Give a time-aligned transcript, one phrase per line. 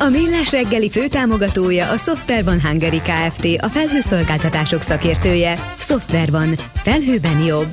[0.00, 3.46] A Millás reggeli főtámogatója a Software van Hungary Kft.
[3.58, 5.58] A felhőszolgáltatások szakértője.
[5.78, 6.54] Software van.
[6.74, 7.66] Felhőben jobb.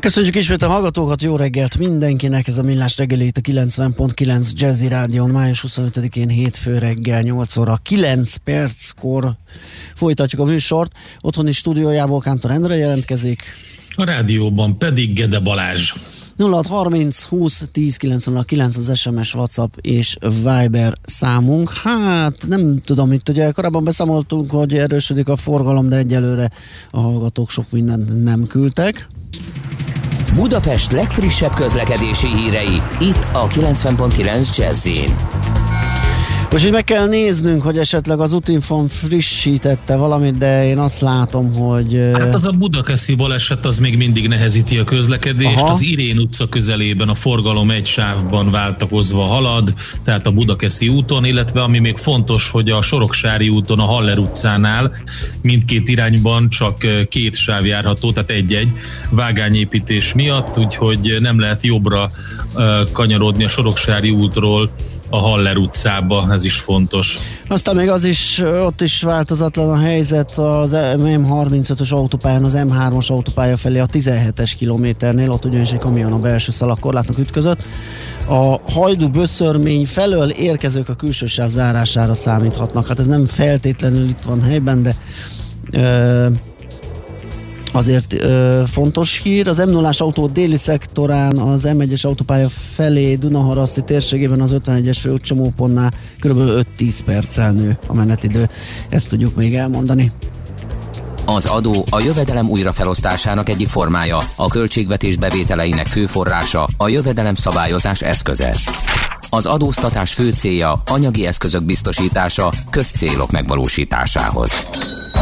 [0.00, 4.88] Köszönjük ismét a hallgatókat, jó reggelt mindenkinek, ez a Millás reggeli itt a 90.9 Jazzy
[4.88, 9.32] Rádion, május 25-én hétfő reggel 8 óra 9 perckor
[9.94, 10.92] folytatjuk a műsort.
[11.20, 13.42] Otthoni stúdiójából Kántor Endre jelentkezik.
[13.94, 15.92] A rádióban pedig Gede Balázs.
[16.38, 21.72] 0630 20 10 909 az SMS, WhatsApp és Viber számunk.
[21.72, 26.50] Hát nem tudom, itt ugye korábban beszámoltunk, hogy erősödik a forgalom, de egyelőre
[26.90, 29.08] a hallgatók sok mindent nem küldtek.
[30.34, 34.86] Budapest legfrissebb közlekedési hírei, itt a 90.9 jazz
[36.54, 42.10] Úgyhogy meg kell néznünk, hogy esetleg az Utinfon frissítette valamit, de én azt látom, hogy...
[42.12, 45.56] Hát az a Budakeszi baleset az még mindig nehezíti a közlekedést.
[45.56, 45.70] Aha.
[45.70, 51.62] Az Irén utca közelében a forgalom egy sávban váltakozva halad, tehát a Budakeszi úton, illetve
[51.62, 54.92] ami még fontos, hogy a Soroksári úton, a Haller utcánál
[55.42, 58.68] mindkét irányban csak két sáv járható, tehát egy-egy
[59.10, 62.10] vágányépítés miatt, úgyhogy nem lehet jobbra
[62.92, 64.70] kanyarodni a Soroksári útról
[65.14, 67.18] a Haller utcába, ez is fontos.
[67.48, 73.56] Aztán még az is, ott is változatlan a helyzet az M35-ös autópályán, az M3-as autópálya
[73.56, 77.64] felé a 17-es kilométernél, ott ugyanis egy kamion a belső szalagkorlátnak ütközött.
[78.28, 82.86] A hajdu böszörmény felől érkezők a külső sáv zárására számíthatnak.
[82.86, 84.96] Hát ez nem feltétlenül itt van helyben, de
[85.70, 86.26] ö,
[87.72, 89.48] azért ö, fontos hír.
[89.48, 95.22] Az m 0 autó déli szektorán az M1-es autópálya felé Dunaharaszti térségében az 51-es főút
[95.22, 96.38] csomópontnál kb.
[96.78, 98.48] 5-10 perccel nő a menetidő.
[98.88, 100.12] Ezt tudjuk még elmondani.
[101.26, 108.02] Az adó a jövedelem újrafelosztásának egyik formája, a költségvetés bevételeinek fő forrása, a jövedelem szabályozás
[108.02, 108.56] eszköze.
[109.30, 114.66] Az adóztatás fő célja anyagi eszközök biztosítása közcélok megvalósításához.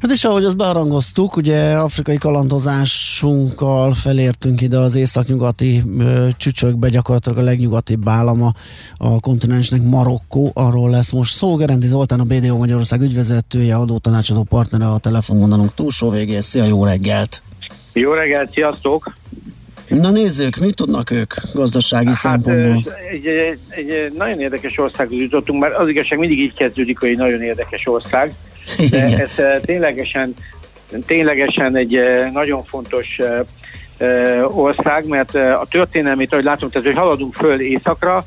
[0.00, 7.38] Hát és ahogy azt bearangoztuk, ugye afrikai kalandozásunkkal felértünk ide az északnyugati ö, csücsökbe, gyakorlatilag
[7.38, 8.52] a legnyugatibb állama
[8.96, 11.56] a kontinensnek Marokkó, arról lesz most szó.
[11.56, 16.40] Gerendi Zoltán, a BDO Magyarország ügyvezetője, adótanácsadó partnere a telefonvonalunk túlsó végén.
[16.40, 17.42] Szia, jó reggelt!
[17.92, 19.16] Jó reggelt, sziasztok!
[19.90, 22.92] Na nézzük, mit tudnak ők gazdasági hát, szempontból?
[23.10, 27.16] Egy, egy, egy nagyon érdekes országhoz jutottunk, mert az igazság mindig így kezdődik, hogy egy
[27.16, 28.32] nagyon érdekes ország.
[28.90, 30.34] De ez ténylegesen,
[31.06, 31.98] ténylegesen egy
[32.32, 33.18] nagyon fontos
[34.48, 38.24] ország, mert a történelmét, ahogy látom, tehát hogy haladunk föl északra,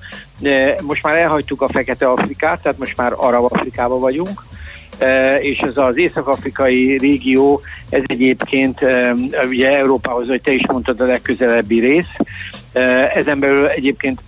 [0.81, 4.43] most már elhagytuk a Fekete Afrikát, tehát most már Arab Afrikában vagyunk,
[5.39, 8.79] és ez az észak-afrikai régió, ez egyébként
[9.49, 12.11] ugye Európához, hogy te is mondtad, a legközelebbi rész.
[13.13, 14.21] Ezen belül egyébként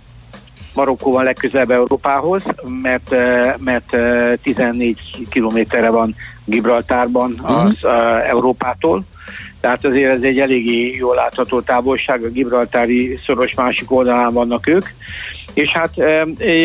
[0.74, 2.42] Marokkó van legközelebb Európához,
[2.82, 3.14] mert,
[3.58, 3.96] mert
[4.42, 5.00] 14
[5.30, 8.28] kilométerre van Gibraltárban az uh-huh.
[8.28, 9.04] Európától.
[9.60, 14.86] Tehát azért ez egy eléggé jól látható távolság, a Gibraltári szoros másik oldalán vannak ők.
[15.56, 15.90] És hát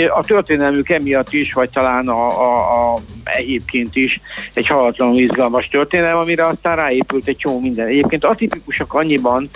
[0.09, 4.21] a történelmük emiatt is, vagy talán a, a, a egyébként is
[4.53, 7.87] egy halatlanul izgalmas történelem, amire aztán ráépült egy csomó minden.
[7.87, 9.49] Egyébként atipikusak annyiban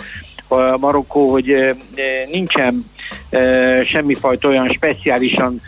[0.48, 1.76] a Marokkó, hogy
[2.30, 2.90] nincsen
[3.84, 5.60] semmifajta olyan speciálisan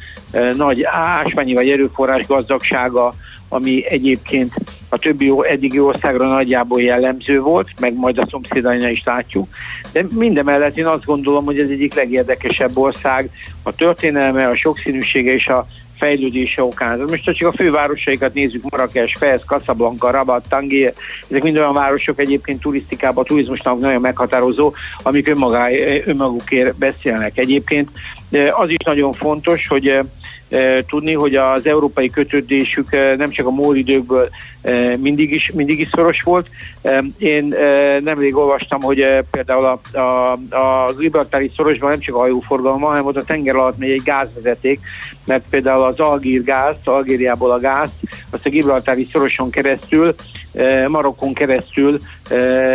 [0.52, 3.14] nagy ásványi vagy erőforrás gazdagsága,
[3.48, 4.54] ami egyébként
[4.88, 9.48] a többi eddigi országra nagyjából jellemző volt, meg majd a szomszédainál is látjuk.
[9.92, 13.30] De mindemellett én azt gondolom, hogy ez egyik legérdekesebb ország,
[13.62, 15.66] a történelme, a sokszínűsége és a
[15.98, 17.00] fejlődése okán.
[17.08, 20.94] Most csak a fővárosaikat nézzük, Marrakes, Fez, Casablanca, Rabat, Tangier,
[21.28, 24.72] ezek mind olyan városok egyébként turisztikában, a turizmusnak nagyon meghatározó,
[25.02, 25.68] amik önmagá,
[26.04, 27.38] önmagukért beszélnek.
[27.38, 27.90] Egyébként
[28.50, 29.98] az is nagyon fontos, hogy
[30.86, 34.28] tudni, hogy az európai kötődésük nem csak a móridőkből
[35.00, 36.48] mindig is, mindig is szoros volt.
[37.18, 37.54] Én
[38.02, 43.16] nemrég olvastam, hogy például a, a, a Gibraltári szorosban nem csak a hajóforgalma, hanem ott
[43.16, 44.80] a tenger alatt megy egy gázvezeték,
[45.26, 47.90] mert például az Algír gáz, Algériából a gáz,
[48.30, 50.14] azt a Gibraltári szoroson keresztül,
[50.88, 51.98] Marokkon keresztül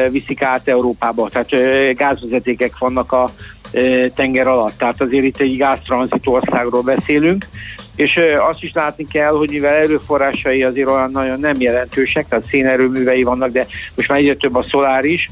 [0.10, 1.30] viszik át Európába.
[1.30, 1.50] Tehát
[1.96, 3.32] gázvezetékek vannak a
[4.16, 4.78] tenger alatt.
[4.78, 7.48] Tehát azért itt egy gáztranzit országról beszélünk,
[7.96, 13.24] és azt is látni kell, hogy mivel erőforrásai azért olyan nagyon nem jelentősek, tehát szénerőművei
[13.24, 15.28] vannak, de most már egyre több a szolár is,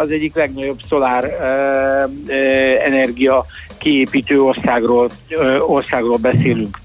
[0.00, 1.24] az egyik legnagyobb szolár
[2.84, 3.44] energia
[3.78, 5.10] kiépítő országról,
[5.58, 6.78] országról beszélünk.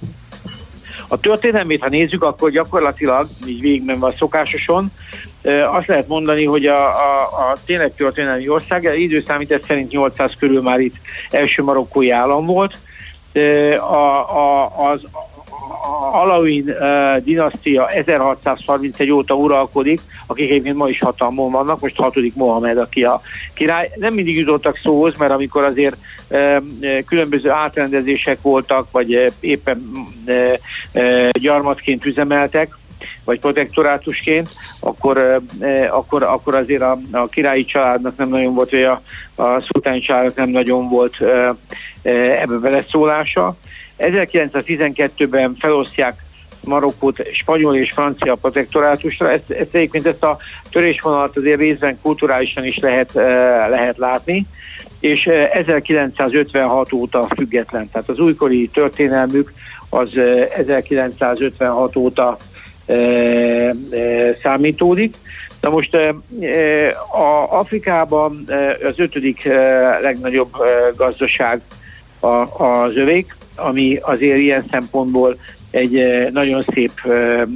[1.08, 4.92] A történelmét, ha nézzük, akkor gyakorlatilag, így végigmenve a szokásoson,
[5.72, 10.80] azt lehet mondani, hogy a, a, a tényleg történelmi ország, időszámítás szerint 800 körül már
[10.80, 10.96] itt
[11.30, 12.78] első marokkói állam volt,
[13.78, 15.02] a, a, az
[16.12, 16.76] Alauin
[17.24, 23.22] dinasztia 1631 óta uralkodik, akik egyébként ma is hatalmon vannak, most hatodik Mohamed, aki a
[23.54, 23.92] király.
[23.96, 25.98] Nem mindig jutottak szóhoz, mert amikor azért
[27.06, 30.08] különböző átrendezések voltak, vagy éppen
[31.32, 32.78] gyarmatként üzemeltek,
[33.26, 34.50] vagy protektorátusként,
[34.80, 35.42] akkor,
[35.90, 39.02] akkor, akkor azért a, a királyi családnak nem nagyon volt, vagy a,
[39.36, 41.16] a szultáni családnak nem nagyon volt
[42.04, 43.56] ebbe beleszólása.
[44.00, 46.24] 1912-ben felosztják
[46.66, 49.32] Marokkót spanyol és francia protektorátusra.
[49.32, 50.38] Ezt, ezt egyébként ezt a
[50.72, 53.12] törésvonalat azért részben kulturálisan is lehet,
[53.70, 54.46] lehet látni,
[55.00, 57.90] és 1956 óta független.
[57.92, 59.52] Tehát az újkori történelmük
[59.90, 60.10] az
[60.56, 62.38] 1956 óta
[64.42, 65.16] számítódik.
[65.62, 65.96] Na most
[67.12, 68.44] a Afrikában
[68.84, 69.44] az ötödik
[70.02, 70.56] legnagyobb
[70.96, 71.62] gazdaság
[72.58, 75.38] az övék, ami azért ilyen szempontból
[75.72, 76.92] egy nagyon szép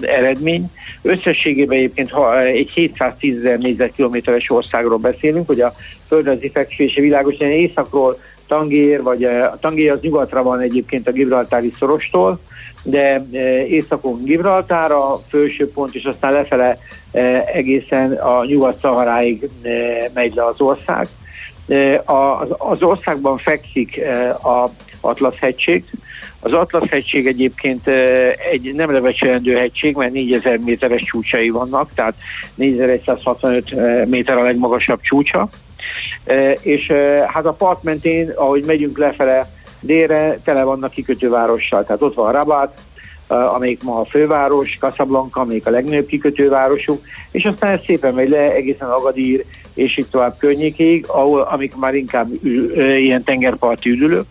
[0.01, 0.71] eredmény.
[1.01, 5.73] Összességében egyébként ha egy 710 ezer négyzetkilométeres országról beszélünk, hogy a
[6.07, 8.19] földrajzi fekvése világos, északról
[8.50, 12.40] Tangér, vagy a Tangér az nyugatra van egyébként a Gibraltári szorostól,
[12.84, 13.25] de
[13.68, 16.78] északon Gibraltára, felső pont, és aztán lefele
[17.54, 19.50] egészen a nyugat-szaharáig
[20.13, 21.07] megy le az ország.
[22.57, 24.01] Az országban fekszik
[24.44, 24.69] a
[25.01, 25.84] Atlasz-hegység.
[26.40, 27.88] Az Atlasz-hegység egyébként
[28.51, 32.16] egy nem lebecsülendő hegység, mert 4000 méteres csúcsai vannak, tehát
[32.56, 35.50] 4165 méter a legmagasabb csúcsa.
[36.61, 36.91] És
[37.27, 39.49] hát a part mentén, ahogy megyünk lefele
[39.79, 41.83] délre, tele vannak kikötővárossal.
[41.85, 42.73] Tehát ott van Rabat,
[43.27, 48.53] amelyik ma a főváros, Casablanca, amelyik a legnagyobb kikötővárosuk, és aztán ez szépen megy le
[48.53, 52.27] egészen Agadir és itt tovább környékéig, ahol, amik már inkább
[52.99, 54.25] ilyen tengerparti üdülők.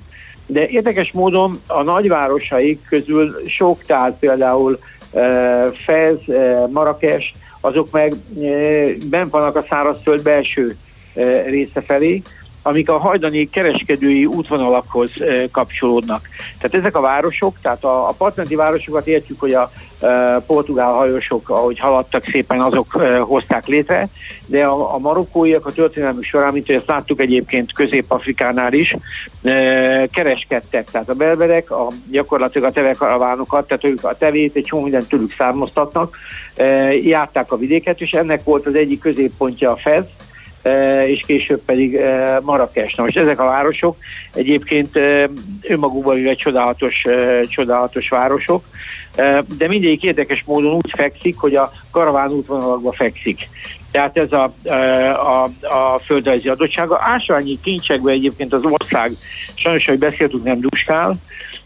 [0.47, 4.79] De érdekes módon a nagyvárosaik közül sok, tehát például
[5.85, 6.17] Fez,
[6.71, 8.15] Marrakes, azok meg
[9.11, 10.77] bent vannak a szárazföld belső
[11.47, 12.23] része felé,
[12.69, 15.11] amik a hajdani kereskedői útvonalakhoz
[15.53, 16.29] kapcsolódnak.
[16.59, 19.71] Tehát ezek a városok, tehát a, a partmenti városokat értjük, hogy a
[20.01, 24.09] e, portugál hajósok, ahogy haladtak szépen, azok e, hozták létre,
[24.47, 28.97] de a, a marokkóiak a történelmük során, mint hogy ezt láttuk egyébként Közép-Afrikánál is,
[30.13, 30.91] kereskedtek.
[30.91, 35.35] Tehát a belberek a, gyakorlatilag a tevekaravánokat, tehát ők a tevét egy csomó mindent tőlük
[35.39, 36.17] származtatnak,
[36.57, 36.65] e,
[36.95, 40.05] járták a vidéket, és ennek volt az egyik középpontja a Fez,
[41.07, 42.95] és később pedig e, Marrakes.
[42.95, 43.97] Na most ezek a városok
[44.35, 45.29] egyébként e,
[45.63, 47.05] önmagukban egy csodálatos,
[47.49, 48.65] csodálatos városok,
[49.59, 53.49] de mindegyik érdekes módon úgy fekszik, hogy a karaván útvonalakba fekszik.
[53.91, 54.53] Tehát ez a,
[55.13, 56.99] a, a földrajzi adottsága.
[57.01, 59.13] Ásványi kincsekben egyébként az ország,
[59.55, 61.15] sajnos, hogy beszéltünk, nem duskál,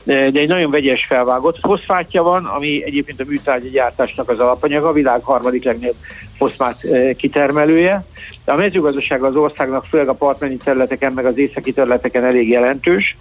[0.04, 4.92] de egy nagyon vegyes felvágott foszfátja van, ami egyébként a műtárgyi gyártásnak az alapanyaga, a
[4.92, 5.96] világ harmadik legnagyobb
[6.36, 8.04] foszfát kitermelője.
[8.44, 13.16] De a mezőgazdaság az országnak, főleg a partmenti területeken, meg az északi területeken elég jelentős,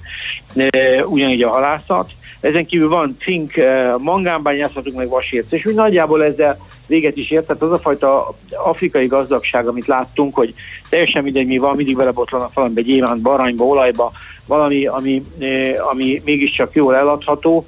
[1.06, 2.12] ugyanígy a halászat.
[2.40, 3.54] Ezen kívül van cink,
[3.98, 6.58] mangánbányászatunk, meg vasérc, és úgy nagyjából ezzel
[6.88, 7.46] véget is ért.
[7.46, 8.36] Tehát az a fajta
[8.66, 10.54] afrikai gazdagság, amit láttunk, hogy
[10.90, 14.12] teljesen mindegy, mi van, mindig belebotlanak valamibe, gyémántba, aranyba, olajba,
[14.52, 15.22] valami, ami,
[15.92, 17.66] ami mégiscsak jól eladható,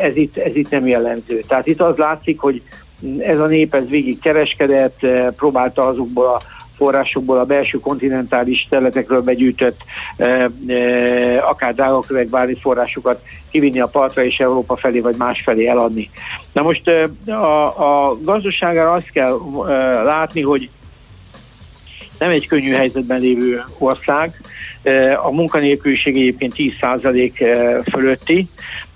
[0.00, 1.42] ez itt, ez itt nem jellemző.
[1.48, 2.62] Tehát itt az látszik, hogy
[3.18, 5.06] ez a nép ez végig kereskedett,
[5.36, 6.40] próbálta azokból a
[6.76, 9.80] forrásokból a belső kontinentális területekről begyűjtött
[10.16, 15.66] e, e, akár drágakövek, bármi forrásokat kivinni a partra és Európa felé vagy más felé
[15.66, 16.10] eladni.
[16.52, 16.90] Na most
[17.26, 19.38] a, a gazdaságára azt kell
[20.04, 20.68] látni, hogy
[22.18, 24.40] nem egy könnyű helyzetben lévő ország,
[25.24, 28.48] a munkanélküliség egyébként 10% fölötti,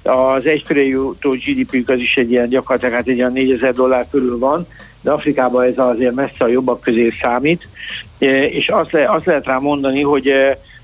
[0.02, 4.38] az egyfőre jutó GDP az is egy ilyen gyakorlatilag hát egy ilyen 4000 dollár körül
[4.38, 4.66] van,
[5.00, 7.68] de Afrikában ez azért messze a jobbak közé számít,
[8.48, 10.32] és azt, le, azt lehet rá mondani, hogy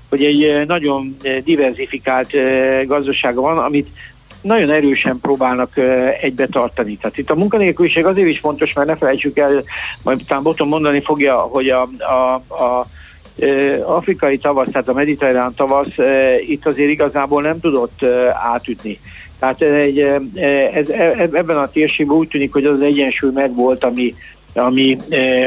[0.09, 2.29] hogy egy nagyon diversifikált
[2.85, 3.89] gazdasága van, amit
[4.45, 5.77] nagyon erősen próbálnak
[6.21, 6.97] egybe tartani.
[6.97, 9.63] Tehát itt a munkanélküliség azért is fontos, mert ne felejtsük el,
[10.03, 12.33] majd talán Boton mondani fogja, hogy a, a,
[12.63, 12.85] a
[13.85, 15.97] afrikai tavasz, tehát a mediterrán tavasz
[16.47, 18.03] itt azért igazából nem tudott
[18.53, 18.99] átütni.
[19.39, 19.99] Tehát egy,
[20.73, 24.15] ez, ez, ebben a térségben úgy tűnik, hogy az egyensúly megvolt, ami,
[24.53, 24.97] ami,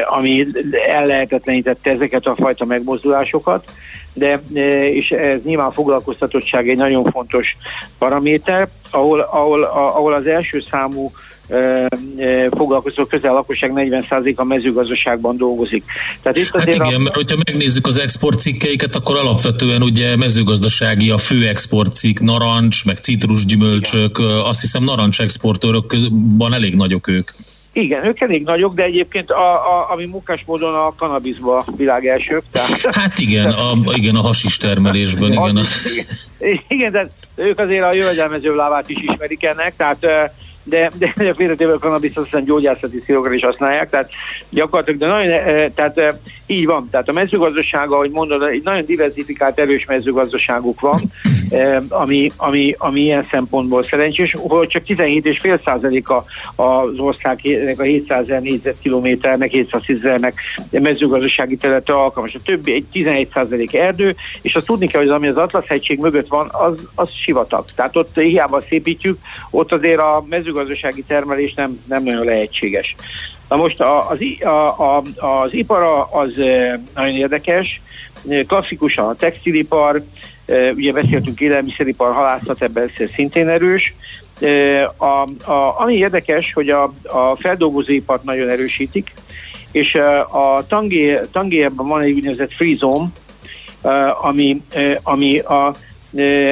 [0.04, 0.46] ami
[0.88, 3.64] ellehetetlenítette ezeket a fajta megmozdulásokat
[4.18, 7.56] de e, és ez nyilván foglalkoztatottság egy nagyon fontos
[7.98, 11.12] paraméter, ahol, ahol, ahol az első számú
[11.48, 15.84] e, e, foglalkozó közel lakosság 40% a mezőgazdaságban dolgozik.
[16.22, 16.98] Tehát itt hát igen, a...
[16.98, 24.18] mert hogyha megnézzük az exportcikkeiket, akkor alapvetően ugye mezőgazdasági a fő exportcikk, narancs, meg citrusgyümölcsök,
[24.18, 24.30] igen.
[24.30, 27.30] azt hiszem narancs exportőrökban elég nagyok ők.
[27.72, 32.42] Igen, ők elég nagyok, de egyébként a, a, ami munkás módon a kanabizba világ elsők.
[32.50, 35.32] Tehát, hát igen, a, igen, a hasis termelésben.
[35.32, 35.62] Igen, a...
[36.68, 40.06] igen, de ők azért a jövedelmező lábát is ismerik ennek, tehát
[40.68, 44.10] de, de a félretéve a kanabis azt hiszem gyógyászati célokra is használják, tehát
[44.50, 48.84] gyakorlatilag, de nagyon, e, tehát e, így van, tehát a mezőgazdasága, ahogy mondod, egy nagyon
[48.84, 51.02] diversifikált, erős mezőgazdaságuk van,
[51.50, 56.24] e, ami, ami, ami ilyen szempontból szerencsés, hogy csak 17,5 százaléka
[56.56, 62.34] az országnek a 700 ezer négyzetkilométernek, 710 ezernek mezőgazdasági területe alkalmas.
[62.34, 65.98] A többi egy 11 százalék erdő, és azt tudni kell, hogy az, ami az Atlasz-hegység
[65.98, 67.64] mögött van, az, az sivatag.
[67.74, 69.18] Tehát ott hiába szépítjük,
[69.50, 72.96] ott azért a mezőgazdaság mezőgazdasági termelés nem, nem nagyon lehetséges.
[73.48, 76.32] Na most az, a, a, az ipara az
[76.94, 77.80] nagyon érdekes,
[78.46, 80.02] klasszikus a textilipar,
[80.74, 83.94] ugye beszéltünk élelmiszeripar, halászat, ebben szintén erős.
[84.96, 89.12] A, a, ami érdekes, hogy a, a feldolgozóipart nagyon erősítik,
[89.72, 89.94] és
[90.30, 90.66] a
[91.32, 93.08] Tangier-ben van egy úgynevezett free zone,
[94.22, 94.62] ami,
[95.02, 95.74] ami a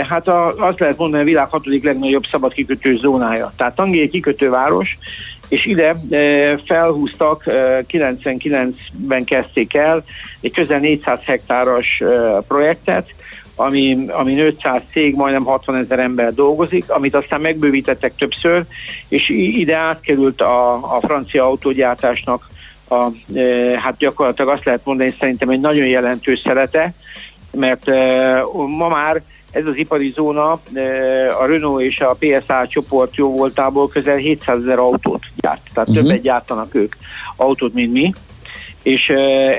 [0.08, 3.52] hát a, azt lehet mondani, a világ hatodik legnagyobb szabad kikötő zónája.
[3.56, 4.98] Tehát Tangier kikötőváros,
[5.48, 5.96] és ide
[6.66, 7.42] felhúztak,
[7.88, 10.04] 99-ben kezdték el
[10.40, 12.02] egy közel 400 hektáros
[12.48, 13.14] projektet,
[13.56, 18.64] ami, ami 500 cég, majdnem 60 ezer ember dolgozik, amit aztán megbővítettek többször,
[19.08, 22.48] és ide átkerült a, a francia autógyártásnak
[22.88, 23.06] a,
[23.78, 26.92] hát gyakorlatilag azt lehet mondani, szerintem egy nagyon jelentős szerete,
[27.50, 27.86] mert
[28.76, 30.50] ma már ez az ipari zóna
[31.40, 36.04] a Renault és a PSA csoport jó voltából közel 700 ezer autót gyárt, tehát uh-huh.
[36.04, 36.94] többet gyártanak ők
[37.36, 38.12] autót, mint mi.
[38.82, 39.08] És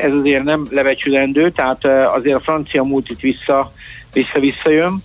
[0.01, 3.71] ez azért nem levecsülendő, tehát azért a francia multit vissza,
[4.13, 5.03] vissza-visszajön,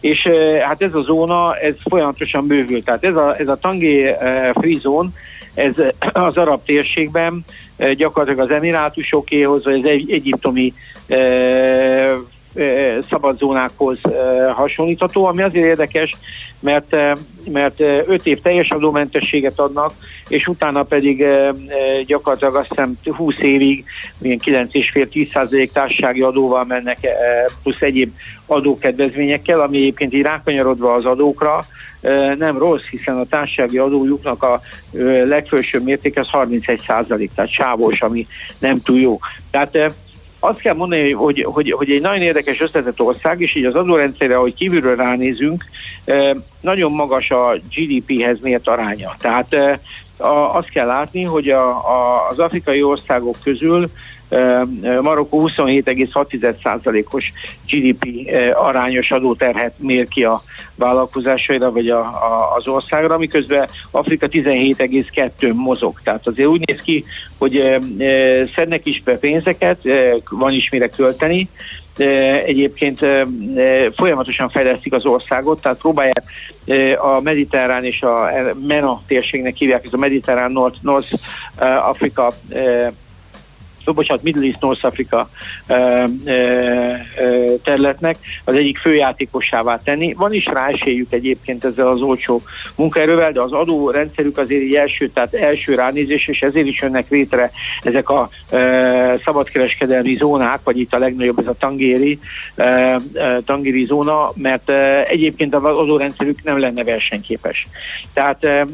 [0.00, 0.28] és
[0.60, 4.04] hát ez a zóna, ez folyamatosan bővül, tehát ez a, ez a Tangi
[4.54, 5.08] Free Zone,
[5.54, 5.72] ez
[6.12, 7.44] az arab térségben
[7.96, 10.72] gyakorlatilag az emirátusokéhoz, vagy az egy, egyiptomi
[13.08, 13.98] szabad zónákhoz
[14.54, 16.16] hasonlítható, ami azért érdekes,
[16.60, 16.96] mert,
[17.50, 19.92] mert 5 év teljes adómentességet adnak,
[20.28, 21.24] és utána pedig
[22.06, 23.84] gyakorlatilag azt hiszem 20 évig
[24.18, 26.98] milyen 9,5-10% társasági adóval mennek,
[27.62, 28.12] plusz egyéb
[28.46, 31.64] adókedvezményekkel, ami egyébként így rákanyarodva az adókra,
[32.38, 34.60] nem rossz, hiszen a társasági adójuknak a
[35.24, 38.26] legfősőbb mérték az 31 százalék, tehát sávos, ami
[38.58, 39.18] nem túl jó.
[39.50, 39.78] Tehát
[40.40, 44.36] azt kell mondani, hogy, hogy, hogy egy nagyon érdekes összetett ország, és így az adórendszerre,
[44.36, 45.64] ahogy kívülről ránézünk,
[46.60, 49.14] nagyon magas a GDP-hez mért aránya.
[49.18, 49.80] Tehát
[50.52, 53.90] azt kell látni, hogy a, a, az afrikai országok közül
[55.02, 57.32] Marokkó 27,6%-os
[57.66, 60.42] GDP arányos adóterhet mér ki a
[60.74, 66.00] vállalkozásaira vagy a, a, az országra, miközben Afrika 17,2 mozog.
[66.02, 67.04] Tehát azért úgy néz ki,
[67.38, 67.78] hogy
[68.54, 69.78] szednek is be pénzeket,
[70.30, 71.48] van is mire költeni,
[72.44, 73.06] egyébként
[73.96, 76.24] folyamatosan fejlesztik az országot, tehát próbálják
[76.98, 78.30] a mediterrán és a
[78.66, 81.12] MENA térségnek hívják, ez a mediterrán North, North
[81.88, 82.32] Afrika
[83.92, 85.28] bocsánat, Middle East North Africa
[87.62, 90.12] területnek az egyik főjátékossává tenni.
[90.12, 92.42] Van is rá esélyük egyébként ezzel az olcsó
[92.76, 97.50] munkaerővel, de az adórendszerük azért egy első, tehát első ránézés, és ezért is jönnek létre
[97.82, 102.18] ezek a e, szabadkereskedelmi zónák, vagy itt a legnagyobb ez a tangéri,
[102.56, 103.00] e,
[103.44, 107.66] tangéri zóna, mert e, egyébként az adórendszerük nem lenne versenyképes.
[108.12, 108.66] Tehát e,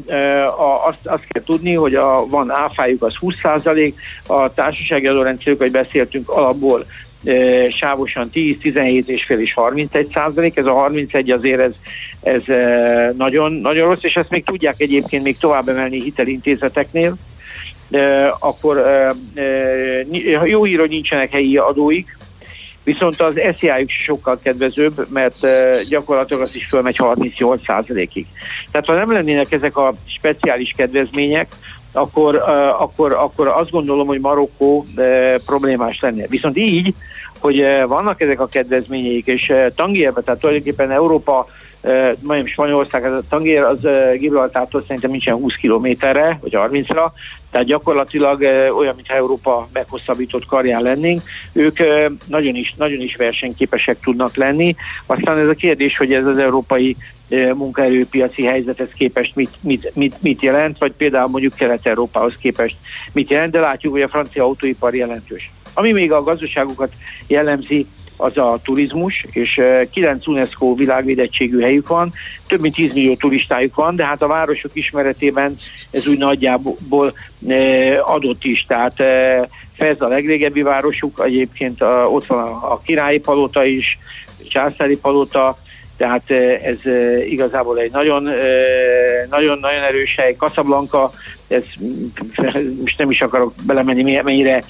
[0.47, 3.93] a, azt, azt kell tudni, hogy a, van áfájuk az 20%
[4.27, 6.85] a társaság társasági adórendszerük, hogy beszéltünk alapból
[7.69, 10.57] sávosan 10, 17 és fél és 31 százalék.
[10.57, 11.71] Ez a 31 azért ez,
[12.21, 12.41] ez
[13.17, 17.15] nagyon, nagyon rossz, és ezt még tudják egyébként még tovább emelni hitelintézeteknél.
[18.39, 18.83] Akkor
[20.43, 22.17] jó hír, hogy nincsenek helyi adóik,
[22.83, 25.47] viszont az SZIA-juk sokkal kedvezőbb, mert
[25.89, 28.25] gyakorlatilag az is fölmegy 38% ig
[28.71, 31.47] Tehát ha nem lennének ezek a speciális kedvezmények,
[31.95, 32.35] akkor,
[32.79, 34.85] akkor, akkor azt gondolom, hogy Marokkó
[35.45, 36.27] problémás lenne.
[36.27, 36.93] Viszont így,
[37.39, 41.47] hogy vannak ezek a kedvezményeik, és Tangierbe, tehát tulajdonképpen Európa
[42.21, 43.87] majdnem Spanyolország, ez a Tangier az
[44.17, 47.11] Gibraltártól szerintem nincsen 20 kilométerre, vagy 30-ra,
[47.51, 48.41] tehát gyakorlatilag
[48.77, 51.21] olyan, mintha Európa meghosszabbított karján lennénk.
[51.53, 51.77] Ők
[52.27, 54.75] nagyon is, nagyon is versenyképesek tudnak lenni.
[55.05, 56.95] Aztán ez a kérdés, hogy ez az európai
[57.29, 62.75] munkaerőpiaci helyzethez képest mit, mit, mit, mit jelent, vagy például mondjuk Kelet-Európához képest
[63.13, 65.51] mit jelent, de látjuk, hogy a francia autóipar jelentős.
[65.73, 66.91] Ami még a gazdaságokat
[67.27, 72.11] jellemzi, az a turizmus, és 9 UNESCO világvédettségű helyük van,
[72.47, 75.55] több mint 10 millió turistájuk van, de hát a városok ismeretében
[75.91, 77.13] ez úgy nagyjából
[78.03, 79.03] adott is, tehát
[79.77, 83.97] Fez a legrégebbi városuk, egyébként ott van a királyi palota is,
[84.49, 85.57] császári palota,
[85.97, 86.29] tehát
[86.61, 86.77] ez
[87.27, 88.23] igazából egy nagyon,
[89.29, 90.35] nagyon, nagyon erős hely.
[90.37, 91.11] Casablanca,
[91.47, 91.63] ez
[92.79, 94.63] most nem is akarok belemenni, mennyire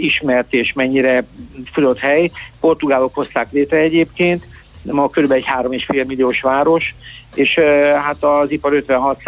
[0.00, 1.24] ismert és mennyire
[1.72, 2.30] fölött hely.
[2.60, 4.44] Portugálok hozták létre egyébként,
[4.82, 5.32] ma kb.
[5.32, 6.94] egy 3,5 milliós város,
[7.34, 7.54] és
[8.02, 9.18] hát az ipar 56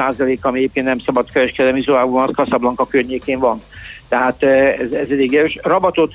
[0.41, 3.63] ami egyébként nem szabad kereskedelmi zóában, az Casablanca környékén van
[4.11, 5.59] tehát ez, ez elég erős.
[5.63, 6.15] Rabatot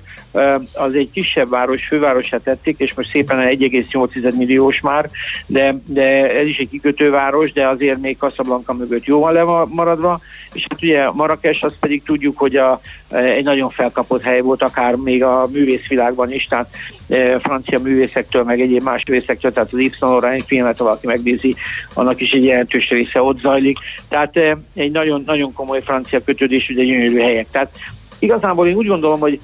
[0.73, 5.09] az egy kisebb város, fővárosát tették, és most szépen 1,8 milliós már,
[5.45, 10.19] de, de ez is egy kikötőváros, de azért még Casablanca mögött jóval lemaradva,
[10.53, 14.95] és hát ugye Marrakes, azt pedig tudjuk, hogy a, egy nagyon felkapott hely volt, akár
[14.95, 16.69] még a művészvilágban is, tehát
[17.09, 21.07] e, francia művészektől, meg egyéb más művészektől, tehát az Yves Saint Laurent filmet, ha valaki
[21.07, 21.55] megnézi,
[21.93, 23.77] annak is egy jelentős része ott zajlik.
[24.09, 27.47] Tehát e, egy nagyon, nagyon komoly francia kötődés, ugye gyönyörű helyek.
[27.51, 27.71] Tehát
[28.19, 29.39] igazából én úgy gondolom, hogy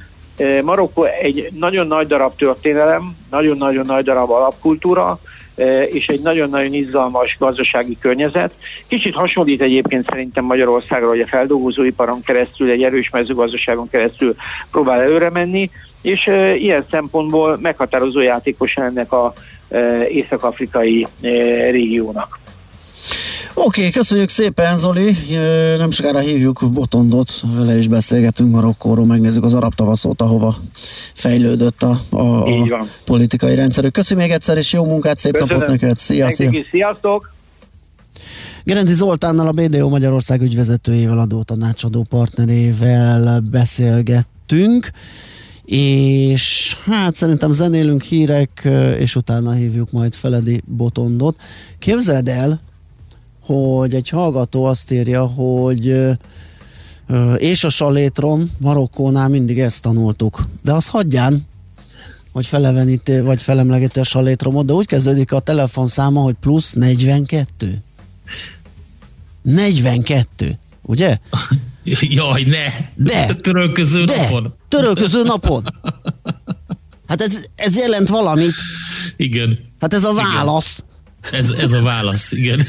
[0.63, 5.19] Marokko egy nagyon nagy darab történelem, nagyon-nagyon nagy darab alapkultúra,
[5.85, 8.53] és egy nagyon-nagyon izgalmas gazdasági környezet.
[8.87, 14.35] Kicsit hasonlít egyébként szerintem Magyarországra, hogy a feldolgozóiparon keresztül, egy erős mezőgazdaságon keresztül
[14.71, 15.69] próbál előre menni,
[16.01, 16.27] és
[16.57, 19.33] ilyen szempontból meghatározó játékos ennek a
[20.09, 21.07] észak-afrikai
[21.71, 22.39] régiónak.
[23.53, 25.15] Oké, okay, köszönjük szépen Zoli,
[25.77, 30.57] nem sokára hívjuk Botondot, vele is beszélgetünk Marokkóról, megnézzük az arab tavaszot, ahova
[31.13, 33.93] fejlődött a, a, a politikai rendszerük.
[33.93, 35.57] Köszönjük még egyszer, és jó munkát, szép Köszönöm.
[35.57, 36.51] napot neked, szia, szia.
[36.71, 37.33] Sziasztok!
[38.63, 44.91] Gerenci Zoltánnal, a BDO Magyarország ügyvezetőjével, adó tanácsadó partnerével beszélgettünk,
[45.65, 51.35] és hát szerintem zenélünk hírek, és utána hívjuk majd Feledi Botondot.
[51.79, 52.59] Képzeld el,
[53.51, 55.95] hogy egy hallgató azt írja, hogy
[57.37, 60.47] és a salétrom, Marokkónál mindig ezt tanultuk.
[60.61, 61.47] De az hagyján,
[62.31, 67.81] hogy feleveníti, vagy felemlegeti a salétromot, de úgy kezdődik a telefonszáma, hogy plusz 42.
[69.41, 71.17] 42, ugye?
[72.01, 72.65] Jaj, ne!
[72.95, 73.35] De!
[73.35, 74.53] Törölköző de, napon.
[74.67, 75.63] Törölköző napon.
[77.07, 78.53] Hát ez, ez jelent valamit.
[79.17, 79.59] Igen.
[79.79, 80.77] Hát ez a válasz.
[80.77, 80.90] Igen.
[81.31, 82.65] Ez, ez a válasz, igen.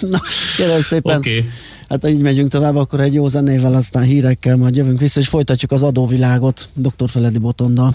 [0.00, 0.20] Na,
[0.56, 1.16] kérlek szépen.
[1.18, 1.50] Okay.
[1.88, 5.28] Hát ha így megyünk tovább, akkor egy jó zenével, aztán hírekkel majd jövünk vissza, és
[5.28, 7.08] folytatjuk az adóvilágot dr.
[7.08, 7.94] Feledi Botonda.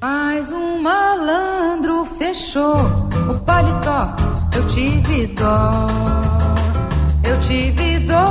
[0.00, 2.78] Mais um malandro fechou
[3.28, 4.00] o paletó,
[4.54, 5.86] eu tive dó,
[7.30, 8.26] eu tive dó.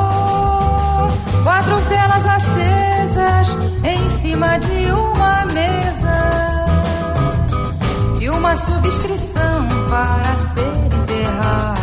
[1.43, 3.47] Quatro velas acesas
[3.83, 6.46] em cima de uma mesa.
[8.38, 10.71] Uma subscrição para ser
[11.02, 11.78] enterrado.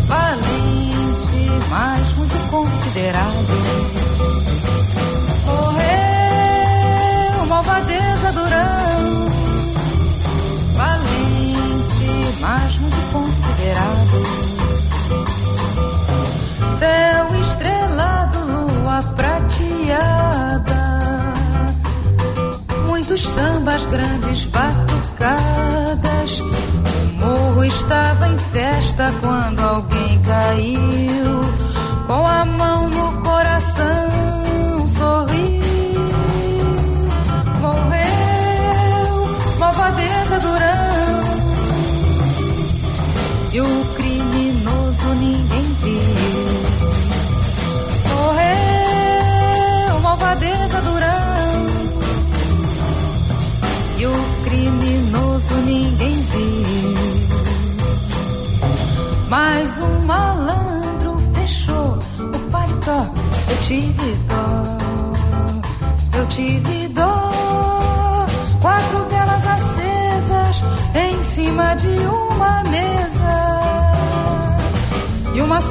[0.07, 3.96] valente, mas muito considerado.
[23.89, 26.39] Grandes batucadas.
[26.39, 26.45] O
[27.19, 31.16] morro estava em festa quando alguém caiu.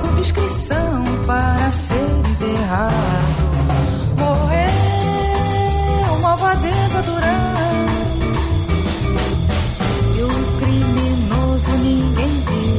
[0.01, 2.95] Subscrição para ser enterrado.
[4.19, 4.69] Morreu
[6.19, 7.97] uma vadeza durante
[10.17, 10.29] e o
[10.59, 12.77] criminoso ninguém viu.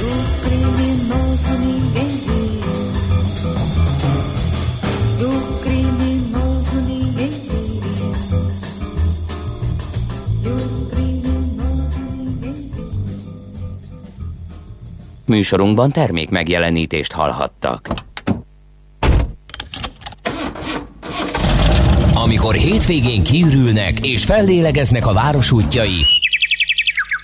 [0.00, 0.12] O
[0.44, 2.43] criminoso ninguém viu.
[15.26, 17.88] Műsorunkban termék megjelenítést hallhattak.
[22.14, 26.04] Amikor hétvégén kiürülnek és fellélegeznek a város útjai,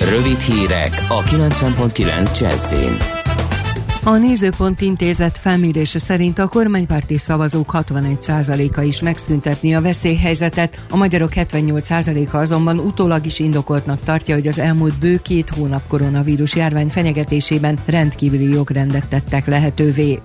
[0.00, 2.96] Rövid hírek a 90.9 Jazzin.
[4.04, 11.30] A Nézőpont Intézet felmérése szerint a kormánypárti szavazók 61%-a is megszüntetni a veszélyhelyzetet, a magyarok
[11.34, 17.78] 78%-a azonban utólag is indokoltnak tartja, hogy az elmúlt bő két hónap koronavírus járvány fenyegetésében
[17.86, 20.18] rendkívüli jogrendet tettek lehetővé.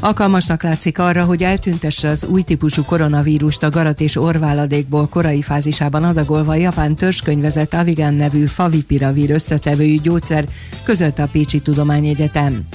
[0.00, 6.04] Alkalmasnak látszik arra, hogy eltüntesse az új típusú koronavírust a garat és orváladékból korai fázisában
[6.04, 10.44] adagolva a japán törzskönyvezett Avigan nevű favipiravir összetevőjű gyógyszer,
[10.84, 12.66] közölte a Pécsi Tudományegyetem.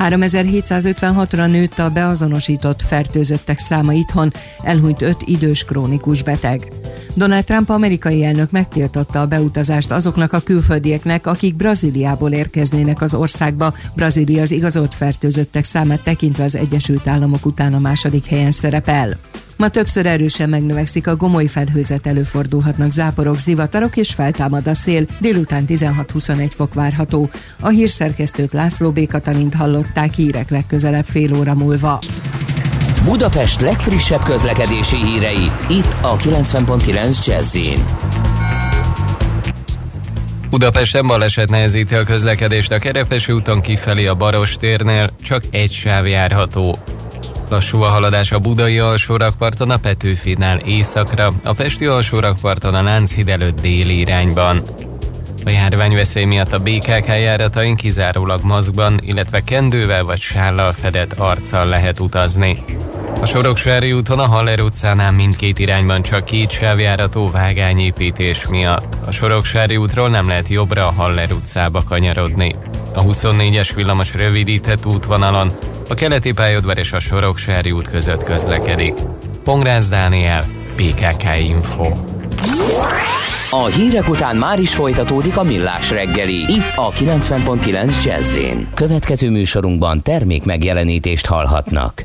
[0.00, 4.32] 3756-ra nőtt a beazonosított fertőzöttek száma itthon,
[4.62, 6.72] elhunyt öt idős krónikus beteg.
[7.14, 13.74] Donald Trump amerikai elnök megtiltotta a beutazást azoknak a külföldieknek, akik Brazíliából érkeznének az országba.
[13.94, 19.18] Brazília az igazolt fertőzöttek számát tekintve az Egyesült Államok után a második helyen szerepel.
[19.60, 25.06] Ma többször erősen megnövekszik a gomoly felhőzet, előfordulhatnak záporok, zivatarok és feltámad a szél.
[25.18, 27.30] Délután 16-21 fok várható.
[27.60, 29.06] A hírszerkesztőt László B.
[29.06, 32.02] Katalint hallották hírek legközelebb fél óra múlva.
[33.04, 37.56] Budapest legfrissebb közlekedési hírei, itt a 90.9 jazz
[40.50, 46.06] Budapesten baleset nehezíti a közlekedést a Kerepesi úton kifelé a Baros térnél, csak egy sáv
[46.06, 46.78] járható.
[47.50, 53.60] Lassú a haladás a Budai alsórakparton a Petőfinál északra, a Pesti alsórakparton a Lánchíd előtt
[53.60, 54.62] déli irányban.
[55.44, 62.00] A járványveszély miatt a BKK járatain kizárólag maszkban, illetve kendővel vagy sállal fedett arccal lehet
[62.00, 62.64] utazni.
[63.20, 68.96] A Soroksári úton a Haller utcánál mindkét irányban csak két sávjárató vágányépítés miatt.
[69.04, 72.56] A Soroksári útról nem lehet jobbra a Haller utcába kanyarodni.
[72.94, 75.52] A 24-es villamos rövidített útvonalon
[75.88, 78.94] a keleti pályaudvar és a Soroksári út között közlekedik.
[79.44, 80.44] Pongrász Dániel,
[80.76, 81.86] PKK Info.
[83.50, 88.38] A hírek után már is folytatódik a millás reggeli, itt a 90.9 jazz
[88.74, 92.04] Következő műsorunkban termék megjelenítést hallhatnak.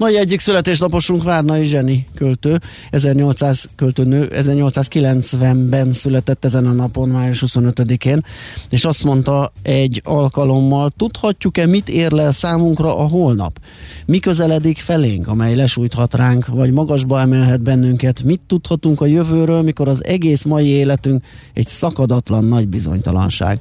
[0.00, 2.60] Mai egyik születésnaposunk Várnai Zseni költő,
[2.90, 8.24] 1800 költőnő, 1890-ben született ezen a napon, május 25-én,
[8.70, 13.58] és azt mondta egy alkalommal, tudhatjuk-e, mit érlel számunkra a holnap?
[14.06, 18.22] Mi közeledik felénk, amely lesújthat ránk, vagy magasba emelhet bennünket?
[18.22, 23.60] Mit tudhatunk a jövőről, mikor az egész mai életünk egy szakadatlan nagy bizonytalanság?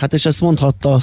[0.00, 0.98] Hát és ezt mondhatta